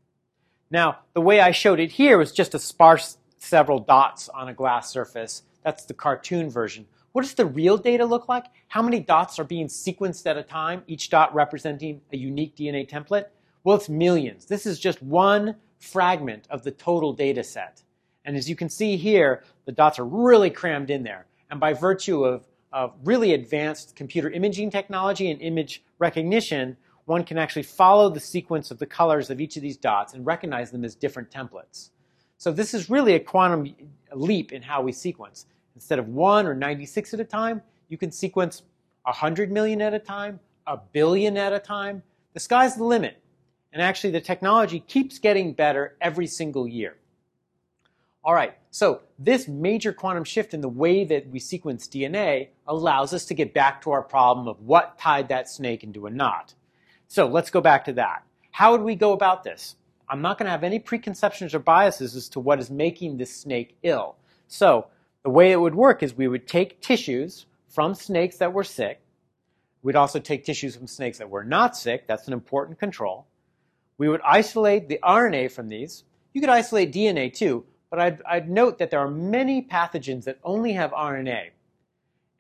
Now, 0.71 1.01
the 1.15 1.21
way 1.21 1.41
I 1.41 1.51
showed 1.51 1.81
it 1.81 1.91
here 1.91 2.17
was 2.17 2.31
just 2.31 2.53
to 2.53 2.61
sparse 2.61 3.19
several 3.39 3.81
dots 3.81 4.29
on 4.29 4.49
a 4.49 4.55
glass 4.55 4.89
surface. 4.91 5.43
That's 5.63 5.85
the 5.85 5.95
cartoon 5.95 6.51
version. 6.51 6.87
What 7.13 7.23
does 7.23 7.35
the 7.35 7.47
real 7.47 7.77
data 7.77 8.05
look 8.05 8.29
like? 8.29 8.47
How 8.69 8.83
many 8.83 9.01
dots 9.01 9.39
are 9.39 9.45
being 9.45 9.67
sequenced 9.67 10.27
at 10.27 10.37
a 10.37 10.43
time, 10.43 10.83
each 10.87 11.11
dot 11.11 11.35
representing 11.35 12.01
a 12.13 12.17
unique 12.17 12.55
DNA 12.57 12.89
template? 12.89 13.27
Well, 13.65 13.77
it's 13.77 13.89
millions. 13.89 14.47
This 14.47 14.67
is 14.67 14.79
just 14.79 15.03
one 15.03 15.57
fragment 15.79 16.47
of 16.51 16.63
the 16.63 16.71
total 16.71 17.13
data 17.13 17.43
set. 17.43 17.83
And 18.25 18.37
as 18.37 18.49
you 18.49 18.57
can 18.57 18.69
see 18.69 18.97
here, 18.97 19.43
the 19.65 19.73
dots 19.73 19.99
are 19.99 20.05
really 20.05 20.51
crammed 20.51 20.91
in 20.91 21.03
there. 21.03 21.27
And 21.51 21.59
by 21.59 21.73
virtue 21.73 22.25
of, 22.25 22.47
of 22.73 22.95
really 23.05 23.33
advanced 23.33 23.97
computer 23.97 24.31
imaging 24.31 24.71
technology 24.71 25.31
and 25.31 25.41
image 25.41 25.83
recognition, 25.99 26.77
one 27.07 27.25
can 27.25 27.39
actually 27.39 27.63
follow 27.63 28.11
the 28.11 28.21
sequence 28.21 28.71
of 28.71 28.79
the 28.79 28.87
colors 28.87 29.31
of 29.31 29.41
each 29.41 29.57
of 29.57 29.63
these 29.63 29.79
dots 29.79 30.13
and 30.13 30.27
recognize 30.27 30.71
them 30.71 30.85
as 30.85 30.95
different 30.95 31.31
templates. 31.31 31.91
So 32.39 32.53
this 32.53 32.73
is 32.73 32.89
really 32.89 33.15
a 33.15 33.21
quantum 33.21 33.75
leap 34.13 34.53
in 34.53 34.63
how 34.63 34.81
we 34.83 34.93
sequence. 34.93 35.47
Instead 35.75 35.99
of 35.99 36.09
one 36.09 36.47
or 36.47 36.55
96 36.55 37.15
at 37.15 37.21
a 37.21 37.25
time, 37.25 37.63
you 37.89 37.99
can 37.99 38.13
sequence 38.13 38.63
100 39.03 39.51
million 39.51 39.83
at 39.83 39.93
a 39.93 39.99
time, 39.99 40.39
a 40.67 40.77
billion 40.77 41.37
at 41.37 41.53
a 41.53 41.59
time. 41.59 42.03
The 42.35 42.41
sky's 42.41 42.77
the 42.77 42.85
limit. 42.85 43.21
And 43.73 43.83
actually, 43.83 44.13
the 44.13 44.21
technology 44.21 44.81
keeps 44.81 45.19
getting 45.19 45.53
better 45.53 45.97
every 46.01 46.27
single 46.27 46.67
year. 46.67 46.97
All 48.25 48.35
right, 48.35 48.55
so 48.71 49.01
this 49.19 49.49
major 49.49 49.93
quantum 49.93 50.25
shift 50.25 50.55
in 50.55 50.61
the 50.61 50.69
way 50.69 51.05
that 51.05 51.29
we 51.31 51.39
sequence 51.39 51.89
DNA 51.89 52.49
allows 52.67 53.13
us 53.13 53.25
to 53.27 53.35
get 53.35 53.55
back 53.55 53.83
to 53.83 53.91
our 53.91 54.03
problem 54.03 54.49
of 54.49 54.61
what 54.61 54.99
tied 54.99 55.29
that 55.29 55.49
snake 55.49 55.83
into 55.83 56.07
a 56.07 56.11
knot. 56.11 56.55
So 57.09 57.27
let's 57.27 57.51
go 57.51 57.61
back 57.61 57.85
to 57.87 57.93
that. 57.95 58.23
How 58.51 58.73
would 58.73 58.83
we 58.83 58.95
go 58.95 59.13
about 59.13 59.45
this? 59.45 59.77
I'm 60.11 60.23
not 60.23 60.39
going 60.39 60.47
to 60.47 60.51
have 60.51 60.65
any 60.65 60.79
preconceptions 60.79 61.55
or 61.55 61.59
biases 61.59 62.17
as 62.17 62.29
to 62.31 62.41
what 62.41 62.59
is 62.59 62.71
making 62.71 63.17
this 63.17 63.35
snake 63.35 63.77
ill. 63.83 64.17
So 64.47 64.87
the 65.23 65.31
way 65.31 65.53
it 65.53 65.61
would 65.61 65.75
work 65.75 66.03
is 66.03 66.15
we 66.15 66.29
would 66.29 66.47
take 66.47 66.81
tissues 66.81 67.47
from 67.69 67.95
snakes 67.95 68.39
that 68.39 68.53
were 68.53 68.65
sick. 68.65 69.01
We'd 69.83 69.97
also 69.97 70.19
take 70.19 70.45
tissues 70.45 70.77
from 70.77 70.87
snakes 70.87 71.19
that 71.19 71.31
were 71.31 71.45
not 71.45 71.77
sick. 71.77 72.07
That's 72.07 72.27
an 72.27 72.33
important 72.33 72.79
control. 72.79 73.27
We 73.99 74.09
would 74.09 74.21
isolate 74.25 74.89
the 74.89 75.01
RNA 75.03 75.53
from 75.53 75.69
these. 75.69 76.05
You 76.33 76.41
could 76.41 76.51
isolate 76.51 76.93
DNA 76.93 77.33
too, 77.33 77.65
but 77.91 77.99
I'd, 77.99 78.23
I'd 78.29 78.51
note 78.51 78.79
that 78.79 78.91
there 78.91 79.01
are 79.01 79.11
many 79.11 79.63
pathogens 79.63 80.25
that 80.25 80.39
only 80.43 80.73
have 80.73 80.91
RNA. 80.93 81.51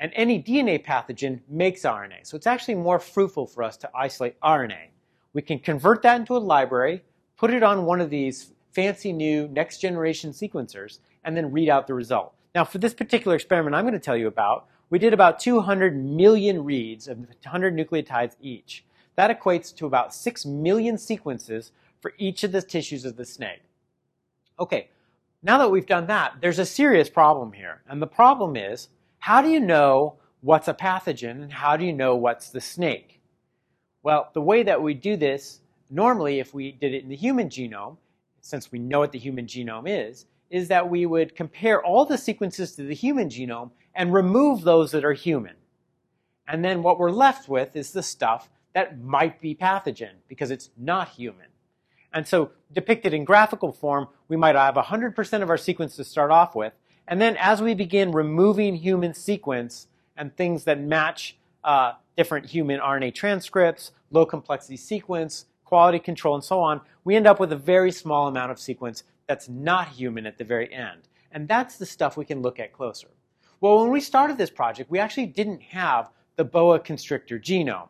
And 0.00 0.12
any 0.14 0.42
DNA 0.42 0.84
pathogen 0.84 1.40
makes 1.48 1.82
RNA. 1.82 2.24
So 2.26 2.36
it's 2.36 2.46
actually 2.46 2.76
more 2.76 3.00
fruitful 3.00 3.46
for 3.46 3.62
us 3.64 3.76
to 3.78 3.90
isolate 3.94 4.40
RNA. 4.40 4.90
We 5.32 5.42
can 5.42 5.58
convert 5.58 6.02
that 6.02 6.20
into 6.20 6.36
a 6.36 6.38
library, 6.38 7.02
put 7.38 7.54
it 7.54 7.62
on 7.62 7.86
one 7.86 8.00
of 8.00 8.10
these 8.10 8.52
fancy 8.72 9.12
new 9.12 9.48
next 9.48 9.78
generation 9.78 10.32
sequencers, 10.32 10.98
and 11.24 11.36
then 11.36 11.50
read 11.50 11.68
out 11.68 11.86
the 11.86 11.94
result. 11.94 12.34
Now, 12.54 12.64
for 12.64 12.78
this 12.78 12.94
particular 12.94 13.34
experiment 13.34 13.74
I'm 13.74 13.84
going 13.84 13.94
to 13.94 13.98
tell 13.98 14.16
you 14.16 14.26
about, 14.26 14.66
we 14.90 14.98
did 14.98 15.12
about 15.12 15.38
200 15.38 15.96
million 15.96 16.64
reads 16.64 17.08
of 17.08 17.18
100 17.18 17.74
nucleotides 17.74 18.36
each. 18.40 18.84
That 19.16 19.36
equates 19.36 19.74
to 19.76 19.86
about 19.86 20.14
6 20.14 20.46
million 20.46 20.96
sequences 20.98 21.72
for 22.00 22.12
each 22.18 22.44
of 22.44 22.52
the 22.52 22.62
tissues 22.62 23.04
of 23.04 23.16
the 23.16 23.24
snake. 23.24 23.62
Okay, 24.60 24.88
now 25.42 25.58
that 25.58 25.70
we've 25.70 25.86
done 25.86 26.06
that, 26.06 26.34
there's 26.40 26.58
a 26.58 26.66
serious 26.66 27.08
problem 27.08 27.52
here. 27.52 27.82
And 27.88 28.00
the 28.00 28.06
problem 28.06 28.56
is, 28.56 28.88
how 29.18 29.42
do 29.42 29.48
you 29.48 29.60
know 29.60 30.16
what's 30.40 30.68
a 30.68 30.74
pathogen 30.74 31.42
and 31.42 31.52
how 31.52 31.76
do 31.76 31.84
you 31.84 31.92
know 31.92 32.16
what's 32.16 32.50
the 32.50 32.60
snake? 32.60 33.20
Well, 34.02 34.30
the 34.32 34.40
way 34.40 34.62
that 34.62 34.82
we 34.82 34.94
do 34.94 35.16
this, 35.16 35.60
normally 35.90 36.40
if 36.40 36.54
we 36.54 36.72
did 36.72 36.94
it 36.94 37.02
in 37.02 37.08
the 37.08 37.16
human 37.16 37.48
genome, 37.48 37.96
since 38.40 38.72
we 38.72 38.78
know 38.78 39.00
what 39.00 39.12
the 39.12 39.18
human 39.18 39.46
genome 39.46 39.84
is, 39.86 40.26
is 40.50 40.68
that 40.68 40.88
we 40.88 41.04
would 41.06 41.34
compare 41.34 41.82
all 41.82 42.04
the 42.04 42.18
sequences 42.18 42.74
to 42.76 42.82
the 42.82 42.94
human 42.94 43.28
genome 43.28 43.70
and 43.94 44.12
remove 44.12 44.62
those 44.62 44.92
that 44.92 45.04
are 45.04 45.12
human. 45.12 45.54
And 46.46 46.64
then 46.64 46.82
what 46.82 46.98
we're 46.98 47.10
left 47.10 47.48
with 47.48 47.76
is 47.76 47.92
the 47.92 48.02
stuff 48.02 48.48
that 48.72 49.00
might 49.00 49.40
be 49.40 49.54
pathogen 49.54 50.12
because 50.28 50.50
it's 50.50 50.70
not 50.76 51.08
human. 51.10 51.46
And 52.12 52.26
so 52.26 52.52
depicted 52.72 53.12
in 53.12 53.24
graphical 53.24 53.72
form, 53.72 54.08
we 54.28 54.36
might 54.36 54.54
have 54.54 54.74
100% 54.74 55.42
of 55.42 55.50
our 55.50 55.58
sequence 55.58 55.96
to 55.96 56.04
start 56.04 56.30
off 56.30 56.54
with. 56.54 56.72
And 57.06 57.20
then 57.20 57.36
as 57.38 57.60
we 57.60 57.74
begin 57.74 58.12
removing 58.12 58.76
human 58.76 59.14
sequence 59.14 59.88
and 60.16 60.34
things 60.34 60.64
that 60.64 60.80
match 60.80 61.36
uh, 61.64 61.92
different 62.16 62.46
human 62.46 62.80
RNA 62.80 63.14
transcripts, 63.14 63.92
low 64.10 64.24
complexity 64.24 64.76
sequence, 64.76 65.46
quality 65.68 65.98
control, 65.98 66.34
and 66.34 66.42
so 66.42 66.60
on, 66.60 66.80
we 67.04 67.14
end 67.14 67.26
up 67.26 67.38
with 67.38 67.52
a 67.52 67.56
very 67.56 67.92
small 67.92 68.26
amount 68.26 68.50
of 68.50 68.58
sequence 68.58 69.04
that's 69.26 69.50
not 69.50 69.88
human 69.88 70.24
at 70.24 70.38
the 70.38 70.44
very 70.44 70.72
end. 70.72 71.02
And 71.30 71.46
that's 71.46 71.76
the 71.76 71.84
stuff 71.84 72.16
we 72.16 72.24
can 72.24 72.40
look 72.40 72.58
at 72.58 72.72
closer. 72.72 73.08
Well, 73.60 73.82
when 73.82 73.92
we 73.92 74.00
started 74.00 74.38
this 74.38 74.50
project, 74.50 74.90
we 74.90 74.98
actually 74.98 75.26
didn't 75.26 75.60
have 75.60 76.08
the 76.36 76.44
boa 76.44 76.80
constrictor 76.80 77.38
genome 77.38 77.88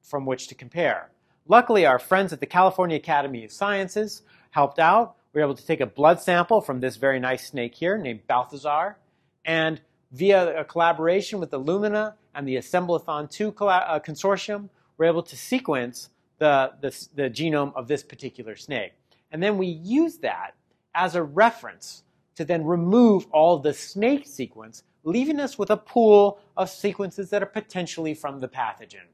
from 0.00 0.26
which 0.26 0.46
to 0.48 0.54
compare. 0.54 1.10
Luckily, 1.48 1.86
our 1.86 1.98
friends 1.98 2.32
at 2.32 2.38
the 2.38 2.46
California 2.46 2.96
Academy 2.96 3.44
of 3.44 3.50
Sciences 3.50 4.22
helped 4.50 4.78
out. 4.78 5.16
We 5.32 5.40
were 5.40 5.46
able 5.46 5.56
to 5.56 5.66
take 5.66 5.80
a 5.80 5.86
blood 5.86 6.20
sample 6.20 6.60
from 6.60 6.78
this 6.78 6.96
very 6.96 7.18
nice 7.18 7.48
snake 7.48 7.74
here 7.74 7.98
named 7.98 8.28
Balthazar, 8.28 8.96
and 9.44 9.80
via 10.12 10.60
a 10.60 10.64
collaboration 10.64 11.40
with 11.40 11.50
Illumina 11.50 12.14
and 12.32 12.46
the 12.46 12.56
Assemblathon 12.56 13.28
2 13.28 13.48
uh, 13.48 13.98
consortium, 13.98 14.68
we're 14.96 15.06
able 15.06 15.22
to 15.22 15.36
sequence 15.36 16.10
the, 16.42 16.72
the, 16.80 17.08
the 17.14 17.30
genome 17.30 17.72
of 17.76 17.86
this 17.86 18.02
particular 18.02 18.56
snake. 18.56 18.94
And 19.30 19.40
then 19.40 19.58
we 19.58 19.68
use 19.68 20.18
that 20.18 20.56
as 20.92 21.14
a 21.14 21.22
reference 21.22 22.02
to 22.34 22.44
then 22.44 22.64
remove 22.64 23.26
all 23.30 23.60
the 23.60 23.72
snake 23.72 24.26
sequence, 24.26 24.82
leaving 25.04 25.38
us 25.38 25.56
with 25.56 25.70
a 25.70 25.76
pool 25.76 26.40
of 26.56 26.68
sequences 26.68 27.30
that 27.30 27.44
are 27.44 27.46
potentially 27.46 28.12
from 28.12 28.40
the 28.40 28.48
pathogen. 28.48 29.06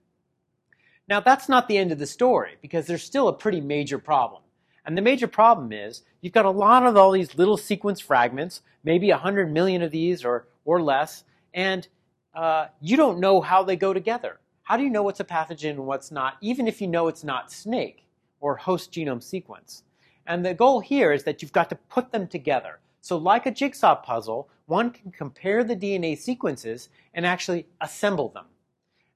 Now, 1.07 1.21
that's 1.21 1.51
not 1.51 1.69
the 1.69 1.77
end 1.77 1.93
of 1.93 1.99
the 1.99 2.07
story 2.07 2.57
because 2.63 2.87
there's 2.87 3.03
still 3.03 3.29
a 3.29 3.35
pretty 3.35 3.61
major 3.61 3.99
problem. 3.99 4.41
And 4.87 4.97
the 4.97 5.03
major 5.03 5.29
problem 5.29 5.71
is 5.71 6.01
you've 6.23 6.33
got 6.33 6.47
a 6.47 6.51
lot 6.51 6.87
of 6.87 6.97
all 6.97 7.11
these 7.11 7.37
little 7.37 7.59
sequence 7.59 8.01
fragments, 8.01 8.63
maybe 8.85 9.11
100 9.11 9.53
million 9.53 9.83
of 9.83 9.91
these 9.91 10.25
or, 10.25 10.47
or 10.65 10.81
less, 10.81 11.25
and 11.53 11.87
uh, 12.35 12.69
you 12.81 12.97
don't 12.97 13.21
know 13.21 13.43
how 13.43 13.65
they 13.65 13.77
go 13.77 13.93
together. 13.93 14.39
How 14.69 14.77
do 14.77 14.83
you 14.83 14.91
know 14.91 15.03
what's 15.03 15.19
a 15.19 15.25
pathogen 15.25 15.71
and 15.71 15.87
what's 15.87 16.11
not, 16.11 16.37
even 16.43 16.69
if 16.69 16.83
you 16.83 16.89
know 16.89 17.09
it's 17.09 17.25
not 17.25 17.51
snake 17.51 18.05
or 18.39 18.55
host 18.55 18.93
genome 18.93 19.23
sequence? 19.23 19.83
And 20.27 20.45
the 20.45 20.53
goal 20.53 20.81
here 20.81 21.11
is 21.11 21.23
that 21.23 21.41
you've 21.41 21.55
got 21.55 21.71
to 21.71 21.77
put 21.89 22.13
them 22.13 22.27
together. 22.27 22.79
So 23.01 23.17
like 23.17 23.47
a 23.47 23.51
jigsaw 23.51 23.95
puzzle, 23.95 24.51
one 24.67 24.91
can 24.91 25.11
compare 25.11 25.65
the 25.65 25.75
DNA 25.75 26.19
sequences 26.19 26.91
and 27.15 27.25
actually 27.25 27.67
assemble 27.81 28.29
them. 28.29 28.45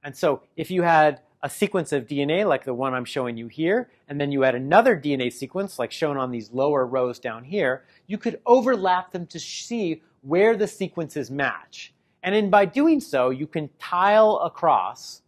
And 0.03 0.17
so 0.17 0.41
if 0.57 0.71
you 0.71 0.81
had 0.81 1.21
a 1.43 1.51
sequence 1.51 1.93
of 1.93 2.07
DNA 2.07 2.49
like 2.49 2.65
the 2.65 2.73
one 2.73 2.95
I'm 2.95 3.05
showing 3.05 3.37
you 3.37 3.49
here, 3.49 3.91
and 4.09 4.19
then 4.19 4.33
you 4.33 4.41
had 4.41 4.55
another 4.55 4.97
DNA 4.97 5.31
sequence 5.31 5.79
like 5.79 5.93
shown 5.93 6.17
on 6.17 6.31
these 6.31 6.51
lower 6.51 6.87
rows 6.87 7.19
down 7.19 7.45
here, 7.45 7.85
you 8.07 8.17
could 8.17 8.41
overlap 8.47 9.13
them 9.13 9.27
to 9.27 9.39
see 9.39 10.01
where 10.23 10.57
the 10.57 10.67
sequences 10.67 11.31
match. 11.31 11.93
And 12.23 12.35
in, 12.35 12.49
by 12.49 12.65
doing 12.65 13.01
so, 13.01 13.29
you 13.29 13.47
can 13.47 13.69
tile 13.79 14.39
across, 14.39 15.21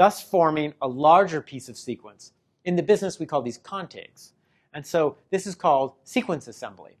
thus 0.00 0.22
forming 0.22 0.72
a 0.80 0.88
larger 0.88 1.42
piece 1.42 1.68
of 1.68 1.76
sequence. 1.76 2.32
In 2.64 2.76
the 2.76 2.82
business, 2.82 3.18
we 3.18 3.26
call 3.26 3.42
these 3.42 3.58
contigs. 3.58 4.32
And 4.72 4.86
so 4.86 5.18
this 5.28 5.46
is 5.46 5.54
called 5.54 5.92
sequence 6.04 6.48
assembly. 6.48 6.96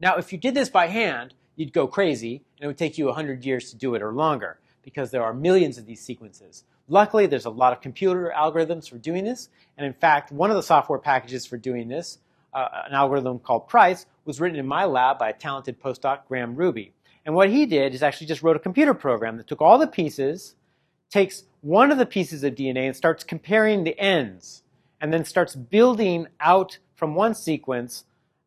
Now, 0.00 0.16
if 0.16 0.32
you 0.32 0.38
did 0.38 0.54
this 0.54 0.70
by 0.70 0.86
hand, 0.86 1.34
you'd 1.56 1.74
go 1.74 1.86
crazy, 1.86 2.36
and 2.56 2.64
it 2.64 2.66
would 2.68 2.78
take 2.78 2.96
you 2.96 3.04
100 3.04 3.44
years 3.44 3.68
to 3.68 3.76
do 3.76 3.94
it 3.94 4.00
or 4.00 4.14
longer, 4.14 4.58
because 4.82 5.10
there 5.10 5.22
are 5.22 5.34
millions 5.34 5.76
of 5.76 5.84
these 5.84 6.00
sequences. 6.00 6.64
Luckily, 6.88 7.26
there's 7.26 7.44
a 7.44 7.50
lot 7.50 7.74
of 7.74 7.82
computer 7.82 8.32
algorithms 8.34 8.88
for 8.88 8.96
doing 8.96 9.24
this, 9.24 9.50
and 9.76 9.86
in 9.86 9.92
fact, 9.92 10.32
one 10.32 10.48
of 10.48 10.56
the 10.56 10.62
software 10.62 10.98
packages 10.98 11.44
for 11.44 11.58
doing 11.58 11.88
this, 11.88 12.16
uh, 12.54 12.66
an 12.86 12.94
algorithm 12.94 13.38
called 13.38 13.68
Price, 13.68 14.06
was 14.24 14.40
written 14.40 14.58
in 14.58 14.66
my 14.66 14.86
lab 14.86 15.18
by 15.18 15.28
a 15.28 15.34
talented 15.34 15.78
postdoc, 15.82 16.20
Graham 16.28 16.56
Ruby. 16.56 16.94
And 17.26 17.34
what 17.34 17.50
he 17.50 17.66
did 17.66 17.92
is 17.92 18.02
actually 18.02 18.28
just 18.28 18.42
wrote 18.42 18.56
a 18.56 18.60
computer 18.60 18.94
program 18.94 19.36
that 19.36 19.46
took 19.46 19.60
all 19.60 19.76
the 19.76 19.86
pieces, 19.86 20.54
takes 21.10 21.44
one 21.60 21.90
of 21.90 21.98
the 21.98 22.06
pieces 22.06 22.44
of 22.44 22.54
DNA 22.54 22.86
and 22.86 22.96
starts 22.96 23.24
comparing 23.24 23.84
the 23.84 23.98
ends 23.98 24.62
and 25.00 25.12
then 25.12 25.24
starts 25.24 25.54
building 25.54 26.26
out 26.40 26.78
from 26.94 27.14
one 27.14 27.34
sequence 27.34 28.04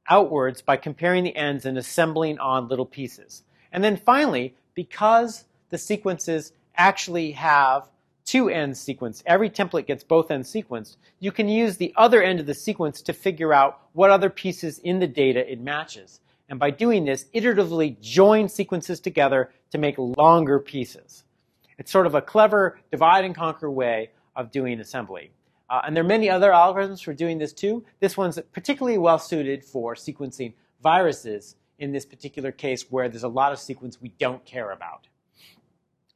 outwards 0.10 0.62
by 0.62 0.76
comparing 0.76 1.24
the 1.24 1.36
ends 1.36 1.66
and 1.66 1.78
assembling 1.78 2.40
on 2.40 2.68
little 2.68 2.86
pieces. 2.86 3.44
And 3.72 3.84
then 3.84 3.98
finally, 3.98 4.56
because 4.74 5.46
the 5.70 5.78
sequences 5.78 6.52
actually 6.76 7.32
have 7.34 7.90
two 8.26 8.50
ends 8.50 8.84
sequenced, 8.84 9.24
every 9.26 9.50
template 9.50 9.88
gets 9.88 10.04
both 10.04 10.32
ends 10.32 10.52
sequenced, 10.52 10.98
you 11.20 11.32
can 11.32 11.48
use 11.48 11.78
the 11.78 11.94
other 11.96 12.22
end 12.22 12.40
of 12.40 12.46
the 12.46 12.54
sequence 12.54 13.02
to 13.02 13.14
figure 13.14 13.54
out 13.54 13.80
what 13.94 14.10
other 14.12 14.30
pieces 14.30 14.80
in 14.80 15.00
the 15.00 15.08
data 15.08 15.52
it 15.52 15.60
matches. 15.60 16.20
And 16.48 16.60
by 16.60 16.72
doing 16.72 17.06
this, 17.06 17.26
iteratively 17.36 18.00
join 18.00 18.50
sequences 18.50 19.00
together 19.00 19.52
to 19.72 19.78
make 19.78 19.96
longer 19.98 20.60
pieces. 20.60 21.24
It's 21.80 21.92
sort 21.92 22.06
of 22.06 22.14
a 22.14 22.22
clever 22.22 22.78
divide 22.92 23.26
and 23.26 23.34
conquer 23.34 23.72
way 23.72 24.12
of 24.36 24.52
doing 24.52 24.80
assembly. 24.80 25.32
Uh, 25.70 25.82
and 25.86 25.96
there 25.96 26.04
are 26.04 26.08
many 26.08 26.30
other 26.30 26.52
algorithms 26.52 27.02
for 27.02 27.14
doing 27.14 27.38
this 27.38 27.54
too. 27.54 27.84
This 28.02 28.18
one's 28.18 28.38
particularly 28.52 28.98
well 28.98 29.18
suited 29.18 29.64
for 29.64 29.96
sequencing 29.96 30.54
viruses 30.84 31.56
in 31.80 31.92
this 31.92 32.06
particular 32.06 32.52
case 32.52 32.92
where 32.92 33.08
there's 33.08 33.24
a 33.24 33.30
lot 33.30 33.54
of 33.54 33.60
sequence 33.60 34.02
we 34.02 34.10
don't 34.20 34.44
care 34.46 34.72
about. 34.72 35.08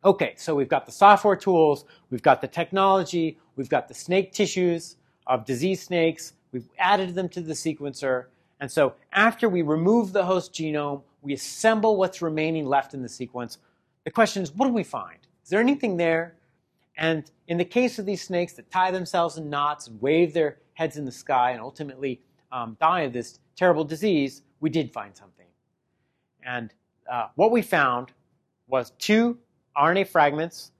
Okay, 0.04 0.34
so 0.36 0.54
we've 0.54 0.68
got 0.68 0.86
the 0.86 0.92
software 0.92 1.38
tools, 1.38 1.86
we've 2.10 2.22
got 2.22 2.42
the 2.42 2.48
technology, 2.48 3.38
we've 3.56 3.70
got 3.70 3.88
the 3.88 3.94
snake 3.94 4.34
tissues 4.34 4.98
of 5.28 5.46
disease 5.46 5.82
snakes, 5.82 6.34
we've 6.52 6.68
added 6.78 7.16
them 7.16 7.30
to 7.30 7.40
the 7.40 7.54
sequencer, 7.54 8.26
and 8.60 8.70
so 8.70 8.96
after 9.14 9.48
we 9.48 9.62
remove 9.62 10.12
the 10.12 10.26
host 10.26 10.54
genome, 10.54 11.04
we 11.22 11.32
assemble 11.32 11.96
what's 11.96 12.22
remaining 12.22 12.66
left 12.66 12.94
in 12.94 13.02
the 13.02 13.08
sequence. 13.08 13.60
The 14.04 14.12
question 14.12 14.44
is, 14.44 14.52
what 14.52 14.68
do 14.68 14.74
we 14.74 14.84
find? 14.84 15.20
Is 15.44 15.50
there 15.50 15.60
anything 15.60 15.98
there 15.98 16.36
and 16.98 17.30
in 17.48 17.58
the 17.58 17.66
case 17.66 18.00
of 18.00 18.06
these 18.06 18.22
snakes 18.22 18.54
that 18.54 18.70
tie 18.72 18.92
themselves 18.92 19.38
in 19.38 19.50
knots 19.50 19.88
and 19.88 20.02
wave 20.02 20.34
their 20.34 20.58
heads 20.74 20.98
in 20.98 21.06
the 21.06 21.12
sky 21.12 21.52
and 21.52 21.62
ultimately 21.62 22.22
um, 22.52 22.78
die 22.80 23.02
of 23.02 23.14
this 23.14 23.40
terrible 23.56 23.84
disease, 23.84 24.44
we 24.60 24.70
did 24.70 24.92
find 24.94 25.16
something. 25.16 25.48
And 26.46 26.74
uh, 27.12 27.28
what 27.36 27.52
we 27.52 27.62
found 27.62 28.12
was 28.68 28.92
two 29.00 29.38
RNA 29.76 30.08
fragments 30.08 30.72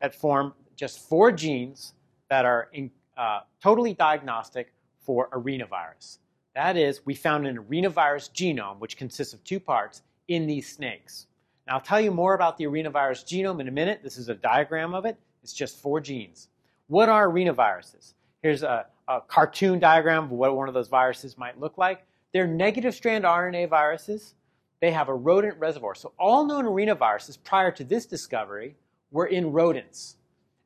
that 0.00 0.14
form 0.14 0.54
just 0.76 0.98
four 1.08 1.30
genes 1.30 1.94
that 2.28 2.44
are 2.44 2.68
in, 2.72 2.90
uh, 3.16 3.40
totally 3.62 3.94
diagnostic 3.94 4.72
for 5.00 5.28
arenavirus. 5.30 6.18
That 6.54 6.76
is, 6.76 7.04
we 7.06 7.14
found 7.14 7.46
an 7.46 7.56
arenavirus 7.56 8.32
genome, 8.32 8.78
which 8.78 8.96
consists 8.96 9.32
of 9.32 9.42
two 9.44 9.60
parts, 9.60 10.02
in 10.28 10.46
these 10.46 10.68
snakes. 10.68 11.26
Now, 11.66 11.74
I'll 11.74 11.80
tell 11.80 12.00
you 12.00 12.10
more 12.10 12.34
about 12.34 12.58
the 12.58 12.64
arenavirus 12.64 13.24
genome 13.24 13.60
in 13.60 13.68
a 13.68 13.72
minute. 13.72 14.00
This 14.02 14.18
is 14.18 14.28
a 14.28 14.34
diagram 14.34 14.94
of 14.94 15.04
it. 15.04 15.16
It's 15.42 15.52
just 15.52 15.78
four 15.78 16.00
genes. 16.00 16.48
What 16.88 17.08
are 17.08 17.28
arenaviruses? 17.28 18.14
Here's 18.42 18.62
a, 18.62 18.86
a 19.08 19.20
cartoon 19.20 19.78
diagram 19.78 20.24
of 20.24 20.30
what 20.32 20.56
one 20.56 20.68
of 20.68 20.74
those 20.74 20.88
viruses 20.88 21.38
might 21.38 21.60
look 21.60 21.78
like. 21.78 22.04
They're 22.32 22.46
negative 22.46 22.94
strand 22.94 23.24
RNA 23.24 23.68
viruses 23.68 24.34
they 24.82 24.90
have 24.90 25.08
a 25.08 25.14
rodent 25.14 25.56
reservoir. 25.60 25.94
So 25.94 26.12
all 26.18 26.44
known 26.44 26.64
arenaviruses 26.64 27.38
prior 27.44 27.70
to 27.70 27.84
this 27.84 28.04
discovery 28.04 28.74
were 29.12 29.26
in 29.26 29.52
rodents, 29.52 30.16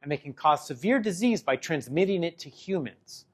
and 0.03 0.11
they 0.11 0.17
can 0.17 0.33
cause 0.33 0.67
severe 0.67 0.99
disease 0.99 1.43
by 1.43 1.57
transmitting 1.57 2.25
it 2.25 2.39
to 2.39 2.49
humans. 2.49 3.27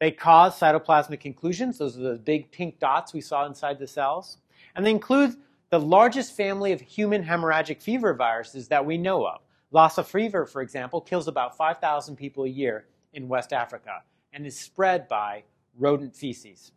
They 0.00 0.10
cause 0.10 0.58
cytoplasmic 0.58 1.24
inclusions. 1.24 1.78
Those 1.78 1.96
are 1.96 2.02
the 2.02 2.16
big 2.16 2.50
pink 2.50 2.80
dots 2.80 3.14
we 3.14 3.20
saw 3.20 3.46
inside 3.46 3.78
the 3.78 3.86
cells. 3.86 4.38
And 4.74 4.84
they 4.84 4.90
include 4.90 5.36
the 5.74 5.80
largest 5.80 6.36
family 6.36 6.70
of 6.70 6.80
human 6.80 7.24
hemorrhagic 7.24 7.82
fever 7.82 8.14
viruses 8.14 8.68
that 8.68 8.86
we 8.86 8.96
know 8.96 9.26
of. 9.26 9.40
Lassa 9.72 10.04
fever, 10.04 10.46
for 10.46 10.62
example, 10.62 11.00
kills 11.00 11.26
about 11.26 11.56
5,000 11.56 12.14
people 12.14 12.44
a 12.44 12.48
year 12.48 12.86
in 13.12 13.26
West 13.26 13.52
Africa 13.52 14.04
and 14.32 14.46
is 14.46 14.56
spread 14.56 15.08
by 15.08 15.42
rodent 15.76 16.14
feces. 16.14 16.70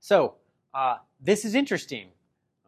So, 0.00 0.34
uh, 0.74 0.96
this 1.20 1.44
is 1.44 1.54
interesting. 1.54 2.08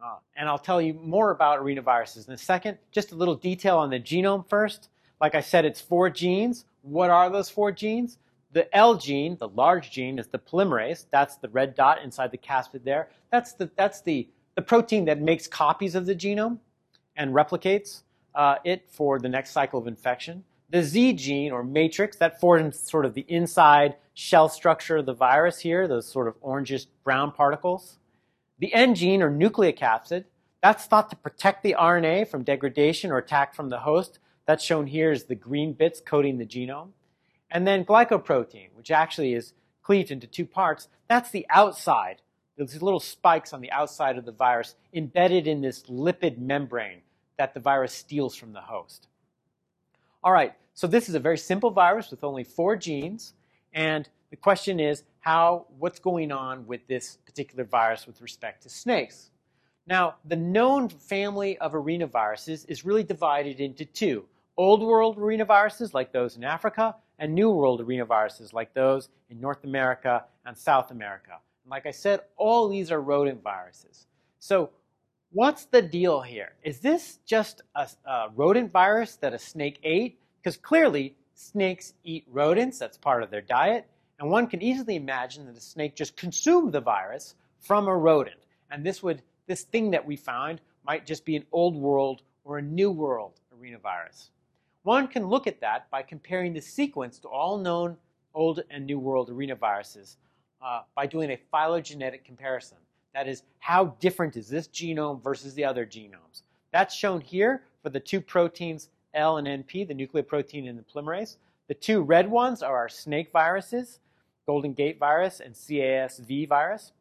Uh, 0.01 0.19
and 0.37 0.47
I'll 0.47 0.57
tell 0.57 0.81
you 0.81 0.93
more 0.93 1.31
about 1.31 1.59
arenaviruses 1.59 2.25
in 2.25 2.33
a 2.33 2.37
second. 2.37 2.77
Just 2.93 3.11
a 3.11 3.15
little 3.15 3.35
detail 3.35 3.77
on 3.77 3.89
the 3.89 3.99
genome 3.99 4.47
first. 4.47 4.87
Like 5.19 5.35
I 5.35 5.41
said, 5.41 5.65
it's 5.65 5.81
four 5.81 6.09
genes. 6.09 6.63
What 6.81 7.09
are 7.09 7.29
those 7.29 7.49
four 7.49 7.73
genes? 7.73 8.19
The 8.53 8.73
L 8.73 8.95
gene, 8.95 9.35
the 9.35 9.49
large 9.49 9.91
gene, 9.91 10.17
is 10.17 10.27
the 10.27 10.39
polymerase. 10.39 11.07
That's 11.11 11.35
the 11.35 11.49
red 11.49 11.75
dot 11.75 12.01
inside 12.05 12.31
the 12.31 12.37
capsid 12.37 12.85
there. 12.85 13.09
That's 13.33 13.51
the, 13.51 13.69
that's 13.75 13.99
the, 13.99 14.29
the 14.59 14.65
protein 14.65 15.05
that 15.05 15.21
makes 15.21 15.47
copies 15.47 15.95
of 15.95 16.05
the 16.05 16.13
genome 16.13 16.57
and 17.15 17.33
replicates 17.33 18.01
uh, 18.35 18.55
it 18.65 18.89
for 18.89 19.17
the 19.17 19.29
next 19.29 19.51
cycle 19.51 19.79
of 19.79 19.87
infection. 19.87 20.43
The 20.69 20.83
Z 20.83 21.13
gene, 21.13 21.53
or 21.53 21.63
matrix, 21.63 22.17
that 22.17 22.41
forms 22.41 22.77
sort 22.77 23.05
of 23.05 23.13
the 23.13 23.25
inside 23.29 23.95
shell 24.15 24.49
structure 24.49 24.97
of 24.97 25.05
the 25.05 25.13
virus 25.13 25.59
here, 25.59 25.87
those 25.87 26.11
sort 26.11 26.27
of 26.27 26.37
orangish 26.41 26.87
brown 27.05 27.31
particles. 27.31 27.99
The 28.57 28.73
N 28.73 28.95
gene, 28.95 29.21
or 29.21 29.31
nucleocapsid, 29.31 30.25
that's 30.61 30.87
thought 30.87 31.09
to 31.11 31.15
protect 31.15 31.63
the 31.63 31.77
RNA 31.79 32.27
from 32.27 32.43
degradation 32.43 33.11
or 33.11 33.17
attack 33.17 33.55
from 33.55 33.69
the 33.69 33.79
host. 33.79 34.19
That's 34.45 34.61
shown 34.61 34.87
here 34.87 35.11
as 35.11 35.23
the 35.23 35.35
green 35.35 35.71
bits 35.71 36.01
coding 36.01 36.37
the 36.37 36.45
genome. 36.45 36.89
And 37.49 37.65
then 37.65 37.85
glycoprotein, 37.85 38.73
which 38.73 38.91
actually 38.91 39.35
is 39.35 39.53
cleaved 39.83 40.11
into 40.11 40.27
two 40.27 40.45
parts, 40.45 40.89
that's 41.07 41.31
the 41.31 41.45
outside, 41.49 42.21
those 42.59 42.81
little 42.81 42.99
spikes 42.99 43.53
on 43.53 43.61
the 43.61 43.71
outside 43.71 44.17
of 44.17 44.25
the 44.25 44.33
virus 44.33 44.75
embedded 44.93 45.47
in 45.47 45.61
this 45.61 45.83
lipid 45.83 46.37
membrane 46.37 46.99
that 47.37 47.53
the 47.53 47.59
virus 47.59 47.93
steals 47.93 48.35
from 48.35 48.51
the 48.51 48.59
host. 48.59 49.07
All 50.21 50.33
right, 50.33 50.53
so 50.73 50.85
this 50.85 51.07
is 51.07 51.15
a 51.15 51.19
very 51.19 51.37
simple 51.37 51.71
virus 51.71 52.11
with 52.11 52.21
only 52.21 52.43
four 52.43 52.75
genes, 52.75 53.33
and 53.73 54.09
the 54.29 54.35
question 54.35 54.77
is 54.77 55.03
how, 55.21 55.67
what's 55.77 55.99
going 55.99 56.33
on 56.33 56.67
with 56.67 56.85
this 56.87 57.17
particular 57.25 57.63
virus 57.63 58.05
with 58.05 58.21
respect 58.21 58.63
to 58.63 58.69
snakes? 58.69 59.29
Now, 59.87 60.15
the 60.25 60.35
known 60.35 60.89
family 60.89 61.57
of 61.59 61.71
arenaviruses 61.71 62.65
is 62.67 62.83
really 62.83 63.03
divided 63.03 63.61
into 63.61 63.85
two. 63.85 64.25
Old 64.57 64.83
world 64.83 65.17
arenaviruses 65.17 65.93
like 65.93 66.11
those 66.11 66.35
in 66.35 66.43
Africa 66.43 66.93
and 67.19 67.33
New 67.33 67.51
World 67.51 67.79
arenaviruses 67.79 68.51
like 68.51 68.73
those 68.73 69.07
in 69.29 69.39
North 69.39 69.63
America 69.63 70.25
and 70.45 70.57
South 70.57 70.91
America. 70.91 71.39
Like 71.69 71.85
I 71.85 71.91
said, 71.91 72.21
all 72.37 72.67
these 72.67 72.91
are 72.91 73.01
rodent 73.01 73.43
viruses. 73.43 74.07
So 74.39 74.71
what's 75.31 75.65
the 75.65 75.81
deal 75.81 76.21
here? 76.21 76.53
Is 76.63 76.79
this 76.79 77.19
just 77.25 77.61
a, 77.75 77.87
a 78.05 78.29
rodent 78.35 78.71
virus 78.71 79.15
that 79.17 79.33
a 79.33 79.39
snake 79.39 79.79
ate? 79.83 80.19
Because 80.41 80.57
clearly 80.57 81.15
snakes 81.33 81.93
eat 82.03 82.25
rodents, 82.29 82.79
that's 82.79 82.97
part 82.97 83.23
of 83.23 83.29
their 83.29 83.41
diet. 83.41 83.87
And 84.19 84.29
one 84.29 84.47
can 84.47 84.61
easily 84.61 84.95
imagine 84.95 85.45
that 85.45 85.55
a 85.55 85.61
snake 85.61 85.95
just 85.95 86.17
consumed 86.17 86.73
the 86.73 86.81
virus 86.81 87.35
from 87.59 87.87
a 87.87 87.95
rodent. 87.95 88.39
And 88.71 88.85
this 88.85 89.01
would 89.01 89.21
this 89.47 89.63
thing 89.63 89.91
that 89.91 90.05
we 90.05 90.15
found 90.15 90.61
might 90.85 91.05
just 91.05 91.25
be 91.25 91.35
an 91.35 91.45
old 91.51 91.75
world 91.75 92.21
or 92.43 92.57
a 92.57 92.61
new 92.61 92.91
world 92.91 93.39
arenavirus. 93.55 94.29
One 94.83 95.07
can 95.07 95.27
look 95.27 95.47
at 95.47 95.61
that 95.61 95.89
by 95.89 96.03
comparing 96.03 96.53
the 96.53 96.61
sequence 96.61 97.19
to 97.19 97.27
all 97.27 97.57
known 97.57 97.97
Old 98.33 98.61
and 98.69 98.85
New 98.85 98.99
World 98.99 99.29
arenaviruses 99.29 100.15
uh, 100.61 100.81
by 100.95 101.05
doing 101.05 101.31
a 101.31 101.39
phylogenetic 101.51 102.25
comparison. 102.25 102.77
That 103.13 103.27
is, 103.27 103.43
how 103.59 103.95
different 103.99 104.37
is 104.37 104.47
this 104.47 104.67
genome 104.67 105.23
versus 105.23 105.53
the 105.53 105.65
other 105.65 105.85
genomes? 105.85 106.43
That's 106.71 106.95
shown 106.95 107.21
here 107.21 107.63
for 107.81 107.89
the 107.89 107.99
two 107.99 108.21
proteins 108.21 108.89
L 109.13 109.37
and 109.37 109.47
NP, 109.47 109.87
the 109.87 109.95
nucleoprotein 109.95 110.69
and 110.69 110.77
the 110.77 110.83
polymerase. 110.83 111.37
The 111.67 111.73
two 111.73 112.01
red 112.01 112.29
ones 112.29 112.61
are 112.61 112.77
our 112.77 112.89
snake 112.89 113.31
viruses, 113.31 113.99
Golden 114.45 114.73
Gate 114.73 114.99
virus 114.99 115.39
and 115.39 115.53
CASV 115.53 116.47
virus. 116.47 116.91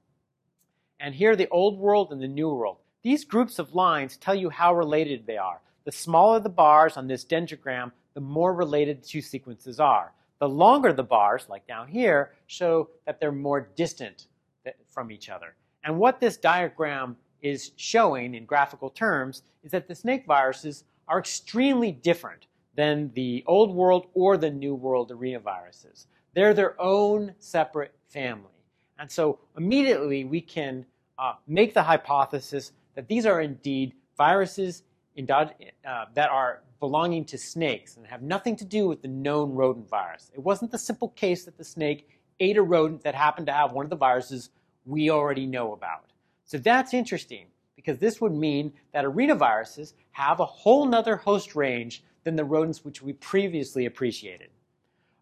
And 1.01 1.15
here 1.15 1.37
the 1.37 1.49
Old 1.49 1.79
World 1.79 2.13
and 2.13 2.21
the 2.21 2.29
New 2.29 2.51
World. 2.51 2.79
These 3.03 3.25
groups 3.25 3.59
of 3.59 3.75
lines 3.75 4.17
tell 4.17 4.35
you 4.35 4.51
how 4.51 4.75
related 4.75 5.27
they 5.27 5.37
are. 5.37 5.61
The 5.85 5.93
smaller 5.93 6.41
the 6.41 6.49
bars 6.49 6.97
on 6.97 7.07
this 7.07 7.25
dendrogram, 7.25 7.93
the 8.15 8.21
more 8.21 8.53
related 8.53 9.03
the 9.03 9.07
two 9.07 9.23
sequences 9.23 9.81
are. 9.81 10.13
The 10.41 10.49
longer 10.49 10.93
the 10.93 11.03
bars, 11.03 11.47
like 11.49 11.67
down 11.67 11.89
here, 11.89 12.33
show 12.47 12.91
that 13.07 13.21
they're 13.21 13.33
more 13.33 13.69
distant 13.75 14.27
from 14.89 15.11
each 15.11 15.29
other. 15.29 15.55
And 15.85 15.99
what 15.99 16.21
this 16.21 16.37
diagram 16.37 17.17
is 17.41 17.73
showing 17.77 18.35
in 18.35 18.45
graphical 18.45 18.91
terms 18.91 19.43
is 19.63 19.71
that 19.71 19.89
the 19.89 19.95
snake 19.95 20.27
viruses 20.27 20.85
are 21.07 21.19
extremely 21.19 21.93
different 21.93 22.47
than 22.75 23.11
the 23.15 23.43
old 23.47 23.75
world 23.75 24.07
or 24.15 24.37
the 24.37 24.51
new 24.51 24.75
world 24.75 25.11
arenaviruses. 25.11 26.07
They're 26.35 26.55
their 26.55 26.81
own 26.81 27.35
separate 27.39 27.93
family. 28.09 28.45
And 28.99 29.11
so 29.11 29.39
immediately 29.57 30.25
we 30.25 30.41
can 30.41 30.85
uh, 31.19 31.35
make 31.47 31.75
the 31.75 31.83
hypothesis 31.83 32.73
that 32.95 33.09
these 33.09 33.27
are 33.27 33.41
indeed 33.41 33.95
viruses 34.17 34.83
uh, 35.19 35.47
that 36.15 36.31
are 36.31 36.63
belonging 36.81 37.25
to 37.27 37.39
snakes 37.39 37.97
and 37.97 38.07
have 38.07 38.23
nothing 38.23 38.57
to 38.57 38.65
do 38.65 38.87
with 38.87 39.03
the 39.03 39.09
known 39.09 39.53
rodent 39.53 39.89
virus. 39.89 40.31
It 40.35 40.41
wasn't 40.41 40.71
the 40.71 40.79
simple 40.79 41.09
case 41.11 41.45
that 41.45 41.57
the 41.57 41.65
snake 41.65 42.09
ate 42.41 42.57
a 42.57 42.63
rodent 42.63 43.03
that 43.03 43.15
happened 43.15 43.47
to 43.47 43.53
have 43.53 43.73
one 43.73 43.85
of 43.85 43.91
the 43.91 43.97
viruses 43.97 44.51
we 44.87 45.11
already 45.11 45.47
know 45.47 45.73
about. 45.73 46.05
So 46.45 46.59
that's 46.59 46.95
interesting 46.95 47.47
because 47.77 47.99
this 47.99 48.21
would 48.21 48.33
mean 48.33 48.73
that 48.93 49.05
arenaviruses 49.05 49.95
have 50.13 50.41
a 50.41 50.47
whole 50.47 50.87
nother 50.87 51.17
host 51.17 51.55
range 51.55 52.03
than 52.25 52.37
the 52.37 52.45
rodents 52.45 52.85
which 52.85 53.03
we 53.03 53.13
previously 53.15 53.87
appreciated. 53.87 54.51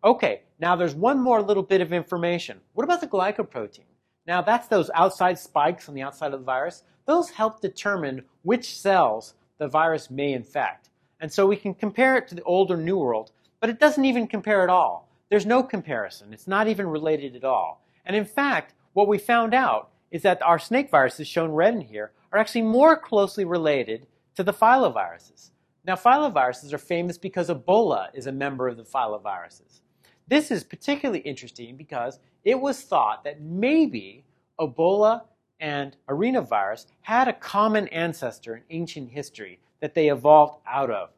Okay, 0.04 0.42
now 0.58 0.76
there's 0.76 0.94
one 0.94 1.20
more 1.20 1.42
little 1.42 1.62
bit 1.62 1.80
of 1.80 1.92
information. 1.92 2.60
What 2.74 2.84
about 2.84 3.00
the 3.00 3.08
glycoprotein? 3.08 3.80
Now 4.26 4.42
that's 4.42 4.68
those 4.68 4.90
outside 4.94 5.38
spikes 5.38 5.88
on 5.88 5.94
the 5.94 6.02
outside 6.02 6.32
of 6.32 6.40
the 6.40 6.46
virus. 6.46 6.82
Those 7.06 7.30
help 7.30 7.60
determine 7.60 8.24
which 8.42 8.78
cells 8.78 9.34
the 9.58 9.68
virus 9.68 10.10
may 10.10 10.32
infect. 10.32 10.85
And 11.20 11.32
so 11.32 11.46
we 11.46 11.56
can 11.56 11.74
compare 11.74 12.16
it 12.16 12.28
to 12.28 12.34
the 12.34 12.42
older 12.42 12.76
New 12.76 12.98
World, 12.98 13.32
but 13.60 13.70
it 13.70 13.80
doesn't 13.80 14.04
even 14.04 14.26
compare 14.26 14.62
at 14.62 14.70
all. 14.70 15.08
There's 15.28 15.46
no 15.46 15.62
comparison. 15.62 16.32
It's 16.32 16.46
not 16.46 16.68
even 16.68 16.86
related 16.86 17.34
at 17.36 17.44
all. 17.44 17.82
And 18.04 18.14
in 18.14 18.24
fact, 18.24 18.74
what 18.92 19.08
we 19.08 19.18
found 19.18 19.54
out 19.54 19.90
is 20.10 20.22
that 20.22 20.42
our 20.42 20.58
snake 20.58 20.90
viruses, 20.90 21.26
shown 21.26 21.50
red 21.50 21.74
in 21.74 21.80
here, 21.80 22.12
are 22.32 22.38
actually 22.38 22.62
more 22.62 22.96
closely 22.96 23.44
related 23.44 24.06
to 24.36 24.42
the 24.42 24.52
filoviruses. 24.52 25.50
Now, 25.84 25.94
filoviruses 25.94 26.72
are 26.72 26.78
famous 26.78 27.18
because 27.18 27.48
Ebola 27.48 28.08
is 28.14 28.26
a 28.26 28.32
member 28.32 28.68
of 28.68 28.76
the 28.76 28.82
filoviruses. 28.84 29.80
This 30.28 30.50
is 30.50 30.64
particularly 30.64 31.20
interesting 31.20 31.76
because 31.76 32.18
it 32.44 32.60
was 32.60 32.82
thought 32.82 33.24
that 33.24 33.40
maybe 33.40 34.24
Ebola 34.60 35.22
and 35.60 35.96
arenavirus 36.08 36.86
had 37.02 37.28
a 37.28 37.32
common 37.32 37.88
ancestor 37.88 38.56
in 38.56 38.62
ancient 38.70 39.10
history 39.10 39.60
that 39.80 39.94
they 39.94 40.08
evolved 40.08 40.60
out 40.66 40.90
of. 40.90 41.10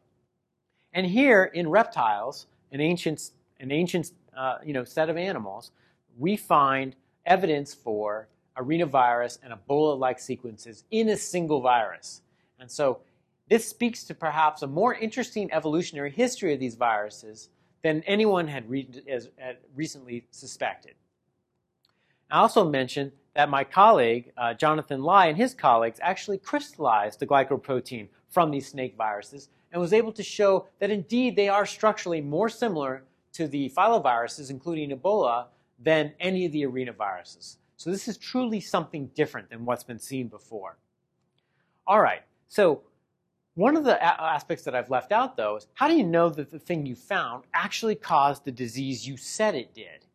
And 0.93 1.07
here 1.07 1.45
in 1.45 1.69
reptiles, 1.69 2.47
an 2.73 2.81
ancient, 2.81 3.31
an 3.61 3.71
ancient 3.71 4.13
uh, 4.37 4.59
you 4.65 4.73
know, 4.73 4.85
set 4.85 5.11
of 5.11 5.17
animals, 5.17 5.71
we 6.19 6.37
find 6.37 6.97
evidence 7.27 7.75
for 7.75 8.29
arenavirus 8.57 9.39
and 9.43 9.53
Ebola-like 9.53 10.19
sequences 10.19 10.85
in 10.91 11.09
a 11.11 11.17
single 11.17 11.61
virus. 11.61 12.23
And 12.59 12.71
so 12.71 13.01
this 13.49 13.67
speaks 13.69 14.05
to 14.05 14.15
perhaps 14.15 14.63
a 14.63 14.67
more 14.67 14.95
interesting 14.95 15.53
evolutionary 15.53 16.11
history 16.11 16.53
of 16.53 16.61
these 16.61 16.75
viruses 16.75 17.51
than 17.83 18.03
anyone 18.03 18.49
had, 18.49 18.69
re 18.69 18.89
had 19.39 19.59
recently 19.75 20.27
suspected. 20.31 20.95
I 22.31 22.41
also 22.41 22.69
mentioned 22.69 23.13
that 23.39 23.49
my 23.49 23.63
colleague, 23.63 24.33
uh, 24.37 24.53
Jonathan 24.53 25.01
Lai, 25.01 25.27
and 25.27 25.37
his 25.37 25.55
colleagues 25.55 26.01
actually 26.03 26.39
crystallized 26.39 27.21
the 27.21 27.27
glycoprotein 27.27 28.09
from 28.29 28.51
these 28.51 28.67
snake 28.67 28.97
viruses 28.99 29.49
and 29.71 29.81
was 29.81 29.93
able 29.93 30.11
to 30.11 30.25
show 30.25 30.67
that 30.81 30.91
indeed 30.91 31.37
they 31.37 31.49
are 31.49 31.65
structurally 31.65 32.21
more 32.21 32.49
similar 32.49 33.05
to 33.33 33.47
the 33.47 33.71
filoviruses, 33.77 34.51
including 34.51 34.91
Ebola, 34.91 35.47
than 35.79 36.13
any 36.19 36.47
of 36.47 36.51
the 36.51 36.63
arenaviruses. 36.63 37.59
So 37.77 37.93
this 37.93 38.09
is 38.09 38.17
truly 38.17 38.59
something 38.59 39.07
different 39.15 39.51
than 39.51 39.65
what's 39.65 39.85
been 39.85 40.01
seen 40.01 40.27
before. 40.27 40.77
All 41.87 42.01
right, 42.01 42.23
so 42.49 42.83
one 43.55 43.77
of 43.77 43.85
the 43.85 44.03
aspects 44.03 44.65
that 44.65 44.75
I've 44.75 44.91
left 44.91 45.13
out, 45.13 45.37
though, 45.37 45.59
is 45.59 45.69
how 45.75 45.87
do 45.87 45.95
you 45.95 46.03
know 46.03 46.29
that 46.31 46.51
the 46.51 46.59
thing 46.59 46.87
you 46.87 46.97
found 46.97 47.45
actually 47.55 47.95
caused 47.95 48.45
the 48.45 48.51
disease 48.51 49.07
you 49.07 49.17
said 49.17 49.55
it 49.55 49.73
did? 49.75 50.07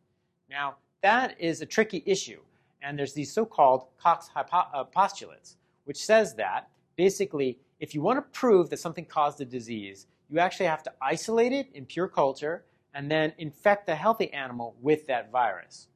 Now, 0.49 0.75
that 1.01 1.39
is 1.39 1.61
a 1.61 1.65
tricky 1.65 2.03
issue 2.05 2.41
and 2.83 2.99
there's 2.99 3.13
these 3.13 3.33
so-called 3.33 3.85
Cox 3.97 4.29
uh, 4.35 4.83
postulates, 4.83 5.57
which 5.85 5.97
says 5.97 6.35
that 6.35 6.69
basically, 6.95 7.57
if 7.79 7.95
you 7.95 8.01
want 8.01 8.17
to 8.17 8.39
prove 8.39 8.69
that 8.69 8.77
something 8.77 9.05
caused 9.05 9.41
a 9.41 9.45
disease, 9.45 10.07
you 10.29 10.39
actually 10.39 10.65
have 10.67 10.83
to 10.83 10.93
isolate 11.01 11.53
it 11.53 11.67
in 11.73 11.85
pure 11.85 12.07
culture 12.07 12.65
and 12.93 13.09
then 13.09 13.33
infect 13.37 13.89
a 13.89 13.95
healthy 13.95 14.31
animal 14.33 14.75
with 14.81 15.07
that 15.07 15.31
virus. 15.31 15.87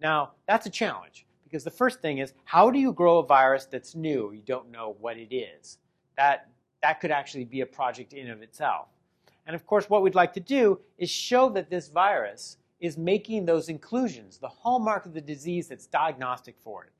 Now, 0.00 0.32
that's 0.46 0.66
a 0.66 0.70
challenge 0.70 1.26
because 1.44 1.64
the 1.64 1.70
first 1.70 2.00
thing 2.00 2.18
is 2.18 2.34
how 2.44 2.70
do 2.70 2.78
you 2.78 2.92
grow 2.92 3.18
a 3.18 3.26
virus 3.26 3.66
that's 3.66 3.94
new? 3.94 4.32
You 4.32 4.42
don't 4.44 4.70
know 4.70 4.96
what 5.00 5.16
it 5.16 5.34
is. 5.34 5.78
That, 6.16 6.48
that 6.82 7.00
could 7.00 7.10
actually 7.10 7.44
be 7.44 7.60
a 7.60 7.66
project 7.66 8.12
in 8.12 8.30
of 8.30 8.42
itself. 8.42 8.88
And 9.46 9.56
of 9.56 9.66
course, 9.66 9.88
what 9.88 10.02
we'd 10.02 10.14
like 10.14 10.32
to 10.34 10.40
do 10.40 10.80
is 10.98 11.10
show 11.10 11.48
that 11.50 11.70
this 11.70 11.88
virus 11.88 12.58
is 12.82 12.98
making 12.98 13.46
those 13.46 13.68
inclusions, 13.68 14.38
the 14.38 14.48
hallmark 14.48 15.06
of 15.06 15.14
the 15.14 15.20
disease 15.20 15.68
that's 15.68 15.86
diagnostic 15.86 16.56
for 16.58 16.82
it. 16.82 16.90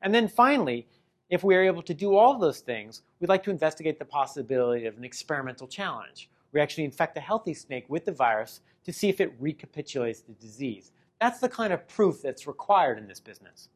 And 0.00 0.12
then 0.12 0.28
finally, 0.28 0.88
if 1.28 1.44
we 1.44 1.54
are 1.54 1.62
able 1.62 1.82
to 1.82 1.92
do 1.92 2.16
all 2.16 2.38
those 2.38 2.60
things, 2.60 3.02
we'd 3.20 3.28
like 3.28 3.42
to 3.44 3.50
investigate 3.50 3.98
the 3.98 4.04
possibility 4.06 4.86
of 4.86 4.96
an 4.96 5.04
experimental 5.04 5.68
challenge. 5.68 6.30
We 6.52 6.60
actually 6.60 6.84
infect 6.84 7.18
a 7.18 7.20
healthy 7.20 7.52
snake 7.52 7.84
with 7.88 8.06
the 8.06 8.12
virus 8.12 8.62
to 8.84 8.94
see 8.94 9.10
if 9.10 9.20
it 9.20 9.34
recapitulates 9.38 10.22
the 10.22 10.32
disease. 10.32 10.90
That's 11.20 11.38
the 11.38 11.50
kind 11.50 11.72
of 11.72 11.86
proof 11.86 12.22
that's 12.22 12.46
required 12.46 12.96
in 12.96 13.06
this 13.06 13.20
business. 13.20 13.68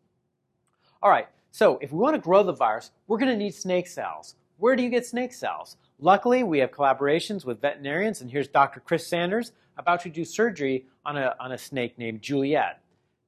All 1.03 1.11
right, 1.11 1.29
so 1.51 1.79
if 1.83 1.93
we 1.93 1.99
want 1.99 2.15
to 2.15 2.23
grow 2.23 2.43
the 2.43 2.53
virus, 2.53 2.91
we're 3.07 3.19
going 3.19 3.33
to 3.33 3.37
need 3.37 3.55
snake 3.55 3.87
cells. 3.87 4.35
Where 4.57 4.77
do 4.77 4.83
you 4.83 4.89
get 4.89 5.05
snake 5.05 5.35
cells? 5.35 5.77
Luckily, 5.99 6.43
we 6.43 6.61
have 6.61 6.71
collaborations 6.71 7.45
with 7.45 7.61
veterinarians, 7.61 8.23
and 8.23 8.31
here's 8.31 8.49
Dr. 8.49 8.81
Chris 8.81 9.07
Sanders 9.07 9.53
about 9.77 10.03
to 10.03 10.11
do 10.11 10.25
surgery 10.25 10.87
on 11.05 11.17
a, 11.17 11.35
on 11.41 11.53
a 11.53 11.59
snake 11.59 11.99
named 11.99 12.23
Juliet. 12.23 12.81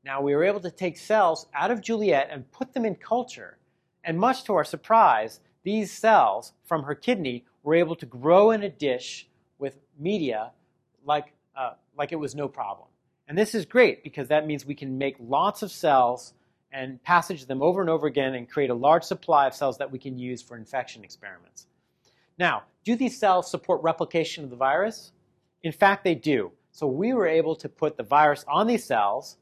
Now, 0.05 0.20
we 0.20 0.35
were 0.35 0.44
able 0.44 0.61
to 0.61 0.70
take 0.70 0.96
cells 0.96 1.46
out 1.55 1.70
of 1.70 1.81
Juliet 1.81 2.28
and 2.31 2.50
put 2.50 2.72
them 2.72 2.85
in 2.85 2.96
culture. 2.96 3.59
And 4.05 4.18
much 4.18 4.44
to 4.44 4.55
our 4.55 4.64
surprise, 4.64 5.40
these 5.62 5.92
cells 5.92 6.52
from 6.64 6.83
her 6.83 6.94
kidney 6.94 7.44
were 7.62 7.74
able 7.74 7.94
to 7.96 8.07
grow 8.07 8.50
in 8.50 8.62
a 8.62 8.68
dish 8.68 9.28
with 9.59 9.76
media 9.98 10.50
like, 11.05 11.33
uh, 11.57 11.74
like 11.96 12.12
it 12.12 12.16
was 12.16 12.35
no 12.35 12.48
problem. 12.48 12.88
And 13.28 13.38
this 13.38 13.55
is 13.55 13.64
great 13.64 14.02
because 14.02 14.28
that 14.28 14.46
means 14.46 14.66
we 14.66 14.74
can 14.74 14.98
make 14.98 15.16
lots 15.20 15.62
of 15.62 15.70
cells 15.70 16.35
and 16.72 17.02
passage 17.02 17.46
them 17.46 17.62
over 17.62 17.81
and 17.81 17.90
over 17.90 18.07
again 18.07 18.35
and 18.35 18.48
create 18.48 18.70
a 18.70 18.74
large 18.74 19.05
supply 19.05 19.46
of 19.46 19.55
cells 19.55 19.78
that 19.78 19.90
we 19.90 19.98
can 19.98 20.18
use 20.18 20.42
for 20.42 20.57
infection 20.57 21.05
experiments. 21.05 21.66
Now, 22.38 22.64
do 22.85 22.96
these 22.96 23.18
cells 23.18 23.50
support 23.50 23.83
replication 23.83 24.42
of 24.42 24.50
the 24.50 24.57
virus? 24.57 25.12
In 25.62 25.72
fact, 25.72 26.05
they 26.05 26.14
do. 26.14 26.53
So 26.72 26.87
we 26.87 27.12
were 27.12 27.27
able 27.27 27.55
to 27.57 27.68
put 27.68 27.96
the 27.96 28.03
virus 28.03 28.44
on 28.48 28.66
these 28.66 28.85
cells 28.85 29.37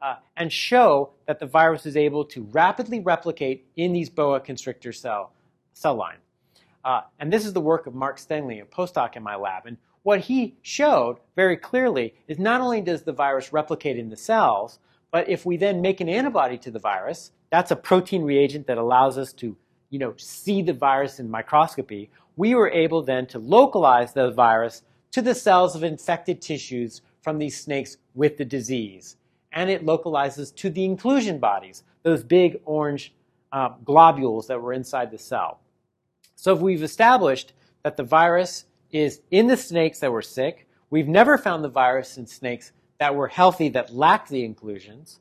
uh, 0.00 0.16
and 0.36 0.52
show 0.52 1.10
that 1.26 1.38
the 1.38 1.46
virus 1.46 1.86
is 1.86 1.96
able 1.96 2.24
to 2.26 2.42
rapidly 2.52 3.00
replicate 3.00 3.66
in 3.76 3.92
these 3.92 4.10
boa 4.10 4.40
constrictor 4.40 4.92
cell, 4.92 5.32
cell 5.72 5.94
line. 5.94 6.18
Uh, 6.84 7.00
and 7.18 7.32
this 7.32 7.46
is 7.46 7.54
the 7.54 7.60
work 7.60 7.86
of 7.86 7.94
Mark 7.94 8.18
Stengley, 8.18 8.60
a 8.60 8.66
postdoc 8.66 9.16
in 9.16 9.22
my 9.22 9.36
lab. 9.36 9.64
And 9.64 9.78
what 10.02 10.20
he 10.20 10.56
showed 10.60 11.16
very 11.34 11.56
clearly 11.56 12.14
is 12.28 12.38
not 12.38 12.60
only 12.60 12.82
does 12.82 13.02
the 13.02 13.12
virus 13.12 13.52
replicate 13.52 13.98
in 13.98 14.10
the 14.10 14.16
cells, 14.16 14.78
but 15.10 15.28
if 15.28 15.46
we 15.46 15.56
then 15.56 15.80
make 15.80 16.00
an 16.00 16.08
antibody 16.10 16.58
to 16.58 16.70
the 16.70 16.78
virus, 16.78 17.32
that's 17.50 17.70
a 17.70 17.76
protein 17.76 18.22
reagent 18.22 18.66
that 18.66 18.76
allows 18.76 19.16
us 19.16 19.32
to 19.34 19.56
you 19.94 19.98
know, 20.00 20.12
see 20.16 20.60
the 20.60 20.72
virus 20.72 21.20
in 21.20 21.30
microscopy, 21.30 22.10
we 22.36 22.54
were 22.56 22.68
able 22.68 23.00
then 23.00 23.26
to 23.26 23.38
localize 23.38 24.12
the 24.12 24.32
virus 24.32 24.82
to 25.14 25.22
the 25.22 25.34
cells 25.34 25.76
of 25.76 25.84
infected 25.84 26.42
tissues 26.42 27.00
from 27.22 27.38
these 27.38 27.56
snakes 27.56 27.98
with 28.16 28.36
the 28.36 28.44
disease. 28.44 29.16
And 29.52 29.70
it 29.70 29.84
localizes 29.84 30.50
to 30.50 30.68
the 30.68 30.84
inclusion 30.84 31.38
bodies, 31.38 31.84
those 32.02 32.24
big 32.24 32.60
orange 32.64 33.14
uh, 33.52 33.68
globules 33.84 34.48
that 34.48 34.60
were 34.60 34.72
inside 34.72 35.12
the 35.12 35.18
cell. 35.18 35.60
So 36.34 36.52
if 36.52 36.58
we've 36.58 36.82
established 36.82 37.52
that 37.84 37.96
the 37.96 38.02
virus 38.02 38.64
is 38.90 39.20
in 39.30 39.46
the 39.46 39.56
snakes 39.56 40.00
that 40.00 40.10
were 40.10 40.20
sick, 40.20 40.66
we've 40.90 41.06
never 41.06 41.38
found 41.38 41.62
the 41.62 41.68
virus 41.68 42.18
in 42.18 42.26
snakes 42.26 42.72
that 42.98 43.14
were 43.14 43.28
healthy 43.28 43.68
that 43.68 43.94
lacked 43.94 44.30
the 44.30 44.44
inclusions. 44.44 45.20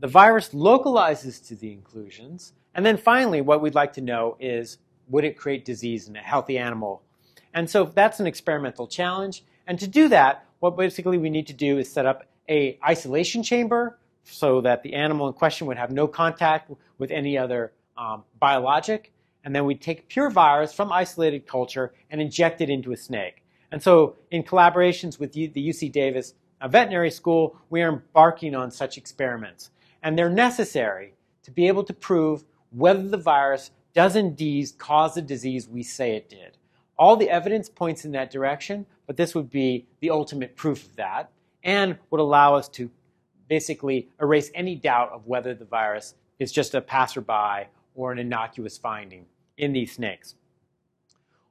The 0.00 0.08
virus 0.08 0.54
localizes 0.54 1.38
to 1.40 1.54
the 1.54 1.70
inclusions. 1.70 2.54
And 2.74 2.86
then 2.86 2.96
finally, 2.96 3.42
what 3.42 3.60
we'd 3.60 3.74
like 3.74 3.92
to 3.92 4.00
know 4.00 4.38
is 4.40 4.78
would 5.08 5.24
it 5.24 5.36
create 5.36 5.66
disease 5.66 6.08
in 6.08 6.16
a 6.16 6.20
healthy 6.20 6.56
animal? 6.56 7.02
And 7.54 7.70
so 7.70 7.84
that's 7.84 8.20
an 8.20 8.26
experimental 8.26 8.86
challenge. 8.86 9.44
And 9.66 9.78
to 9.78 9.86
do 9.86 10.08
that, 10.08 10.44
what 10.58 10.76
basically 10.76 11.16
we 11.16 11.30
need 11.30 11.46
to 11.46 11.52
do 11.52 11.78
is 11.78 11.90
set 11.90 12.04
up 12.04 12.26
a 12.50 12.78
isolation 12.86 13.42
chamber 13.42 13.98
so 14.24 14.60
that 14.62 14.82
the 14.82 14.94
animal 14.94 15.28
in 15.28 15.34
question 15.34 15.66
would 15.66 15.76
have 15.76 15.90
no 15.90 16.06
contact 16.06 16.70
with 16.98 17.10
any 17.10 17.38
other 17.38 17.72
um, 17.96 18.24
biologic. 18.38 19.12
And 19.44 19.54
then 19.54 19.64
we 19.64 19.74
take 19.74 20.08
pure 20.08 20.30
virus 20.30 20.74
from 20.74 20.90
isolated 20.92 21.46
culture 21.46 21.94
and 22.10 22.20
inject 22.20 22.60
it 22.60 22.68
into 22.68 22.92
a 22.92 22.96
snake. 22.96 23.42
And 23.70 23.82
so 23.82 24.16
in 24.30 24.42
collaborations 24.42 25.18
with 25.18 25.32
the 25.32 25.48
UC 25.48 25.92
Davis 25.92 26.34
a 26.60 26.68
veterinary 26.68 27.10
school, 27.10 27.56
we 27.68 27.82
are 27.82 27.90
embarking 27.90 28.54
on 28.54 28.70
such 28.70 28.96
experiments. 28.96 29.70
And 30.02 30.18
they're 30.18 30.30
necessary 30.30 31.12
to 31.42 31.50
be 31.50 31.68
able 31.68 31.84
to 31.84 31.92
prove 31.92 32.44
whether 32.70 33.06
the 33.06 33.18
virus 33.18 33.70
does 33.92 34.16
indeed 34.16 34.70
cause 34.78 35.14
the 35.14 35.22
disease 35.22 35.68
we 35.68 35.82
say 35.82 36.16
it 36.16 36.30
did. 36.30 36.56
All 36.96 37.16
the 37.16 37.30
evidence 37.30 37.68
points 37.68 38.04
in 38.04 38.12
that 38.12 38.30
direction, 38.30 38.86
but 39.06 39.16
this 39.16 39.34
would 39.34 39.50
be 39.50 39.86
the 40.00 40.10
ultimate 40.10 40.56
proof 40.56 40.84
of 40.84 40.96
that 40.96 41.30
and 41.62 41.98
would 42.10 42.20
allow 42.20 42.54
us 42.54 42.68
to 42.68 42.90
basically 43.48 44.08
erase 44.20 44.50
any 44.54 44.74
doubt 44.74 45.10
of 45.10 45.26
whether 45.26 45.54
the 45.54 45.64
virus 45.64 46.14
is 46.38 46.52
just 46.52 46.74
a 46.74 46.80
passerby 46.80 47.68
or 47.94 48.12
an 48.12 48.18
innocuous 48.18 48.78
finding 48.78 49.26
in 49.56 49.72
these 49.72 49.92
snakes. 49.92 50.34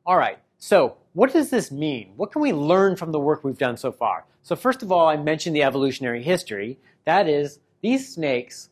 All 0.06 0.17
right, 0.17 0.39
so 0.58 0.97
what 1.13 1.34
does 1.34 1.49
this 1.49 1.71
mean? 1.71 2.13
What 2.15 2.32
can 2.32 2.41
we 2.41 2.53
learn 2.53 2.95
from 2.95 3.12
the 3.12 3.19
work 3.19 3.43
we've 3.43 3.58
done 3.58 3.77
so 3.77 3.91
far? 3.91 4.25
So 4.41 4.56
first 4.56 4.82
of 4.82 4.91
all, 4.91 5.08
I 5.08 5.15
mentioned 5.15 5.56
the 5.56 5.63
evolutionary 5.63 6.21
history. 6.21 6.77
That 7.06 7.27
is, 7.29 7.60
these 7.82 8.13
snakes 8.13 8.69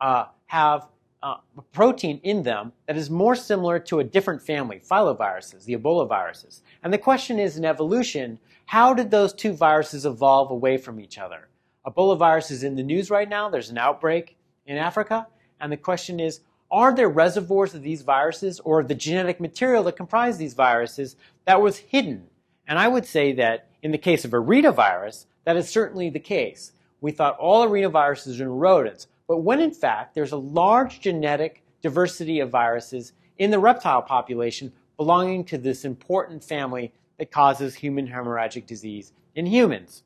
uh, 0.00 0.26
have 0.46 0.86
uh, 1.24 1.38
a 1.56 1.62
protein 1.72 2.20
in 2.22 2.42
them 2.42 2.70
that 2.86 2.98
is 2.98 3.08
more 3.08 3.34
similar 3.34 3.78
to 3.78 4.00
a 4.00 4.04
different 4.04 4.42
family, 4.42 4.78
filoviruses, 4.78 5.64
the 5.64 5.74
Ebola 5.74 6.06
viruses. 6.06 6.60
And 6.82 6.92
the 6.92 6.98
question 6.98 7.38
is, 7.38 7.56
in 7.56 7.64
evolution, 7.64 8.38
how 8.66 8.92
did 8.92 9.10
those 9.10 9.32
two 9.32 9.54
viruses 9.54 10.04
evolve 10.04 10.50
away 10.50 10.76
from 10.76 11.00
each 11.00 11.16
other? 11.16 11.48
Ebola 11.86 12.18
virus 12.18 12.50
is 12.50 12.62
in 12.62 12.76
the 12.76 12.82
news 12.82 13.10
right 13.10 13.28
now. 13.28 13.48
There's 13.48 13.70
an 13.70 13.78
outbreak 13.78 14.36
in 14.66 14.76
Africa. 14.76 15.26
And 15.60 15.72
the 15.72 15.78
question 15.78 16.20
is, 16.20 16.40
are 16.70 16.94
there 16.94 17.08
reservoirs 17.08 17.74
of 17.74 17.82
these 17.82 18.02
viruses 18.02 18.60
or 18.60 18.82
the 18.82 18.94
genetic 18.94 19.40
material 19.40 19.82
that 19.84 19.96
comprise 19.96 20.36
these 20.36 20.54
viruses 20.54 21.16
that 21.46 21.62
was 21.62 21.78
hidden? 21.78 22.26
And 22.68 22.78
I 22.78 22.88
would 22.88 23.06
say 23.06 23.32
that 23.32 23.68
in 23.82 23.92
the 23.92 23.98
case 23.98 24.26
of 24.26 24.32
arenavirus, 24.32 25.24
that 25.44 25.56
is 25.56 25.70
certainly 25.70 26.10
the 26.10 26.20
case. 26.20 26.72
We 27.00 27.12
thought 27.12 27.38
all 27.38 27.66
arenaviruses 27.66 28.40
are 28.40 28.44
in 28.44 28.48
rodents, 28.48 29.06
but 29.26 29.38
when 29.38 29.60
in 29.60 29.72
fact 29.72 30.14
there's 30.14 30.32
a 30.32 30.36
large 30.36 31.00
genetic 31.00 31.62
diversity 31.82 32.40
of 32.40 32.50
viruses 32.50 33.12
in 33.38 33.50
the 33.50 33.58
reptile 33.58 34.02
population 34.02 34.72
belonging 34.96 35.44
to 35.44 35.58
this 35.58 35.84
important 35.84 36.42
family 36.42 36.92
that 37.18 37.30
causes 37.30 37.74
human 37.74 38.08
hemorrhagic 38.08 38.66
disease 38.66 39.12
in 39.34 39.46
humans. 39.46 40.02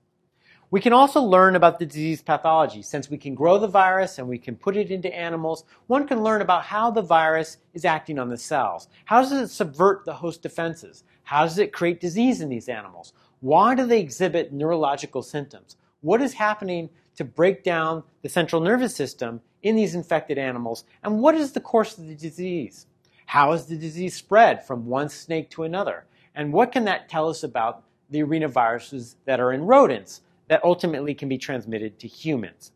We 0.70 0.80
can 0.82 0.92
also 0.92 1.22
learn 1.22 1.56
about 1.56 1.78
the 1.78 1.86
disease 1.86 2.20
pathology. 2.20 2.82
Since 2.82 3.08
we 3.08 3.16
can 3.16 3.34
grow 3.34 3.58
the 3.58 3.66
virus 3.66 4.18
and 4.18 4.28
we 4.28 4.36
can 4.36 4.54
put 4.54 4.76
it 4.76 4.90
into 4.90 5.14
animals, 5.14 5.64
one 5.86 6.06
can 6.06 6.22
learn 6.22 6.42
about 6.42 6.64
how 6.64 6.90
the 6.90 7.00
virus 7.00 7.56
is 7.72 7.86
acting 7.86 8.18
on 8.18 8.28
the 8.28 8.36
cells. 8.36 8.88
How 9.06 9.22
does 9.22 9.32
it 9.32 9.48
subvert 9.48 10.04
the 10.04 10.12
host 10.12 10.42
defenses? 10.42 11.04
How 11.22 11.44
does 11.44 11.58
it 11.58 11.72
create 11.72 12.00
disease 12.00 12.42
in 12.42 12.50
these 12.50 12.68
animals? 12.68 13.14
Why 13.40 13.74
do 13.74 13.86
they 13.86 14.00
exhibit 14.00 14.52
neurological 14.52 15.22
symptoms? 15.22 15.76
What 16.00 16.20
is 16.20 16.34
happening 16.34 16.90
to 17.18 17.24
break 17.24 17.64
down 17.64 18.04
the 18.22 18.28
central 18.28 18.62
nervous 18.62 18.94
system 18.94 19.40
in 19.60 19.74
these 19.74 19.96
infected 19.96 20.38
animals? 20.38 20.84
And 21.02 21.20
what 21.20 21.34
is 21.34 21.52
the 21.52 21.60
course 21.60 21.98
of 21.98 22.06
the 22.06 22.14
disease? 22.14 22.86
How 23.26 23.52
is 23.52 23.66
the 23.66 23.76
disease 23.76 24.14
spread 24.14 24.64
from 24.64 24.86
one 24.86 25.08
snake 25.08 25.50
to 25.50 25.64
another? 25.64 26.06
And 26.32 26.52
what 26.52 26.70
can 26.70 26.84
that 26.84 27.08
tell 27.08 27.28
us 27.28 27.42
about 27.42 27.82
the 28.08 28.20
arenaviruses 28.20 29.16
that 29.24 29.40
are 29.40 29.52
in 29.52 29.66
rodents 29.66 30.22
that 30.46 30.64
ultimately 30.64 31.12
can 31.12 31.28
be 31.28 31.38
transmitted 31.38 31.98
to 31.98 32.06
humans? 32.06 32.70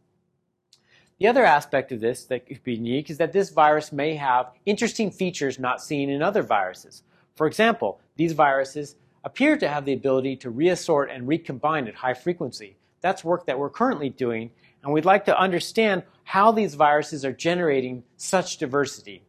The 1.21 1.29
other 1.29 1.45
aspect 1.45 1.93
of 1.93 2.01
this 2.01 2.25
that 2.25 2.47
could 2.47 2.65
be 2.65 2.75
unique 2.75 3.11
is 3.11 3.19
that 3.19 3.33
this 3.33 3.51
virus 3.51 3.93
may 3.93 4.17
have 4.17 4.51
interesting 4.67 5.13
features 5.13 5.61
not 5.61 5.81
seen 5.81 6.11
in 6.11 6.21
other 6.21 6.43
viruses. 6.43 7.05
For 7.37 7.47
example, 7.47 8.01
these 8.17 8.33
viruses 8.33 8.97
appear 9.23 9.57
to 9.57 9.69
have 9.69 9.85
the 9.85 9.93
ability 9.93 10.35
to 10.39 10.51
reassort 10.51 11.13
and 11.13 11.29
recombine 11.29 11.87
at 11.87 11.95
high 11.95 12.15
frequency. 12.15 12.77
That's 13.03 13.23
work 13.23 13.47
that 13.47 13.59
we're 13.59 13.71
currently 13.71 14.09
doing, 14.09 14.51
and 14.83 14.93
we'd 14.93 15.05
like 15.05 15.27
to 15.27 15.39
understand 15.39 16.05
how 16.25 16.53
these 16.53 16.75
viruses 16.75 17.25
are 17.25 17.33
generating 17.33 18.05
such 18.17 18.57
diversity. 18.57 19.23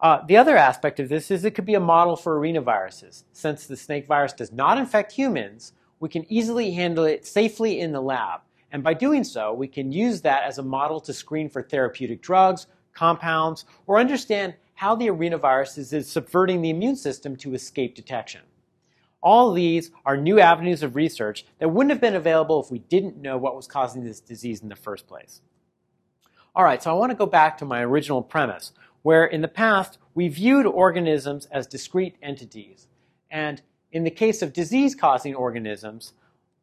Uh, 0.00 0.24
the 0.26 0.38
other 0.38 0.56
aspect 0.56 0.98
of 0.98 1.10
this 1.10 1.30
is 1.30 1.44
it 1.44 1.54
could 1.54 1.66
be 1.66 1.74
a 1.74 1.80
model 1.80 2.16
for 2.16 2.40
arenaviruses. 2.40 3.24
Since 3.32 3.66
the 3.66 3.76
snake 3.76 4.06
virus 4.06 4.32
does 4.32 4.50
not 4.50 4.78
infect 4.78 5.12
humans, 5.12 5.74
we 5.98 6.08
can 6.08 6.24
easily 6.32 6.70
handle 6.70 7.04
it 7.04 7.26
safely 7.26 7.80
in 7.80 7.92
the 7.92 8.00
lab. 8.00 8.40
And 8.72 8.82
by 8.82 8.94
doing 8.94 9.24
so, 9.24 9.52
we 9.52 9.68
can 9.68 9.92
use 9.92 10.22
that 10.22 10.44
as 10.44 10.56
a 10.56 10.62
model 10.62 11.00
to 11.00 11.12
screen 11.12 11.50
for 11.50 11.60
therapeutic 11.60 12.22
drugs, 12.22 12.66
compounds, 12.94 13.66
or 13.86 13.98
understand 13.98 14.54
how 14.74 14.94
the 14.94 15.08
arenavirus 15.08 15.92
is 15.92 16.08
subverting 16.08 16.62
the 16.62 16.70
immune 16.70 16.96
system 16.96 17.36
to 17.36 17.52
escape 17.52 17.94
detection. 17.94 18.40
All 19.22 19.52
these 19.52 19.90
are 20.06 20.16
new 20.16 20.40
avenues 20.40 20.82
of 20.82 20.96
research 20.96 21.44
that 21.58 21.68
wouldn't 21.68 21.90
have 21.90 22.00
been 22.00 22.14
available 22.14 22.62
if 22.62 22.70
we 22.70 22.78
didn't 22.78 23.20
know 23.20 23.36
what 23.36 23.56
was 23.56 23.66
causing 23.66 24.04
this 24.04 24.20
disease 24.20 24.62
in 24.62 24.68
the 24.68 24.76
first 24.76 25.06
place. 25.06 25.42
All 26.54 26.64
right, 26.64 26.82
so 26.82 26.90
I 26.90 26.94
want 26.94 27.10
to 27.10 27.16
go 27.16 27.26
back 27.26 27.58
to 27.58 27.64
my 27.64 27.82
original 27.82 28.22
premise, 28.22 28.72
where 29.02 29.24
in 29.24 29.40
the 29.40 29.48
past 29.48 29.98
we 30.14 30.28
viewed 30.28 30.66
organisms 30.66 31.46
as 31.46 31.66
discrete 31.66 32.16
entities. 32.22 32.88
And 33.30 33.62
in 33.92 34.04
the 34.04 34.10
case 34.10 34.42
of 34.42 34.52
disease-causing 34.52 35.34
organisms, 35.34 36.14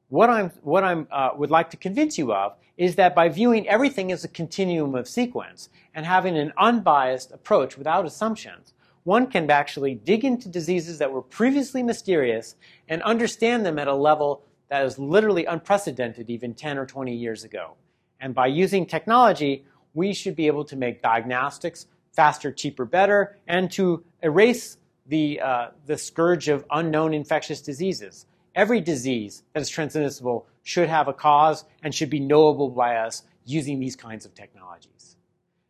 what 0.10 0.30
I 0.30 0.44
what 0.62 0.84
I'm, 0.84 1.08
uh, 1.12 1.32
would 1.36 1.52
like 1.52 1.70
to 1.72 1.78
convince 1.78 2.18
you 2.18 2.34
of 2.34 2.56
is 2.78 2.96
that 2.96 3.16
by 3.16 3.28
viewing 3.30 3.68
everything 3.68 4.12
as 4.12 4.24
a 4.24 4.30
continuum 4.30 4.96
of 4.96 5.08
sequence 5.08 5.70
and 5.94 6.06
having 6.06 6.38
an 6.38 6.54
unbiased 6.58 7.32
approach 7.32 7.78
without 7.78 8.06
assumptions, 8.06 8.74
one 9.08 9.26
can 9.26 9.50
actually 9.50 9.96
dig 9.96 10.26
into 10.26 10.50
diseases 10.50 10.98
that 10.98 11.10
were 11.10 11.22
previously 11.22 11.82
mysterious 11.82 12.58
and 12.90 13.02
understand 13.04 13.66
them 13.66 13.80
at 13.80 13.88
a 13.88 13.96
level 13.96 14.44
that 14.68 14.84
is 14.84 15.00
literally 15.00 15.46
unprecedented 15.46 16.30
even 16.30 16.54
10 16.54 16.78
or 16.78 16.86
20 16.86 17.16
years 17.16 17.46
ago. 17.46 17.76
And 18.20 18.36
by 18.36 18.48
using 18.48 18.86
technology, 18.86 19.66
we 19.94 20.14
should 20.14 20.36
be 20.36 20.48
able 20.48 20.66
to 20.66 20.76
make 20.76 21.02
diagnostics 21.02 21.86
faster, 22.12 22.52
cheaper, 22.52 22.84
better, 22.84 23.38
and 23.48 23.72
to 23.72 24.04
erase 24.22 24.78
the, 25.06 25.40
uh, 25.40 25.68
the 25.86 25.98
scourge 25.98 26.50
of 26.50 26.66
unknown 26.70 27.14
infectious 27.14 27.62
diseases. 27.62 28.26
Every 28.56 28.82
disease 28.82 29.42
that 29.54 29.62
is 29.62 29.70
transmissible 29.70 30.48
should 30.64 30.90
have 30.90 31.08
a 31.08 31.14
cause 31.14 31.64
and 31.82 31.96
should 31.96 32.10
be 32.10 32.20
knowable 32.20 32.72
by 32.72 32.98
us 32.98 33.24
using 33.46 33.80
these 33.80 33.96
kinds 33.96 34.26
of 34.26 34.36
technologies. 34.36 35.16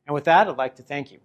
And 0.07 0.15
with 0.15 0.23
that, 0.23 0.47
I'd 0.47 0.57
like 0.57 0.77
to 0.77 0.83
thank 0.83 1.11
you. 1.11 1.19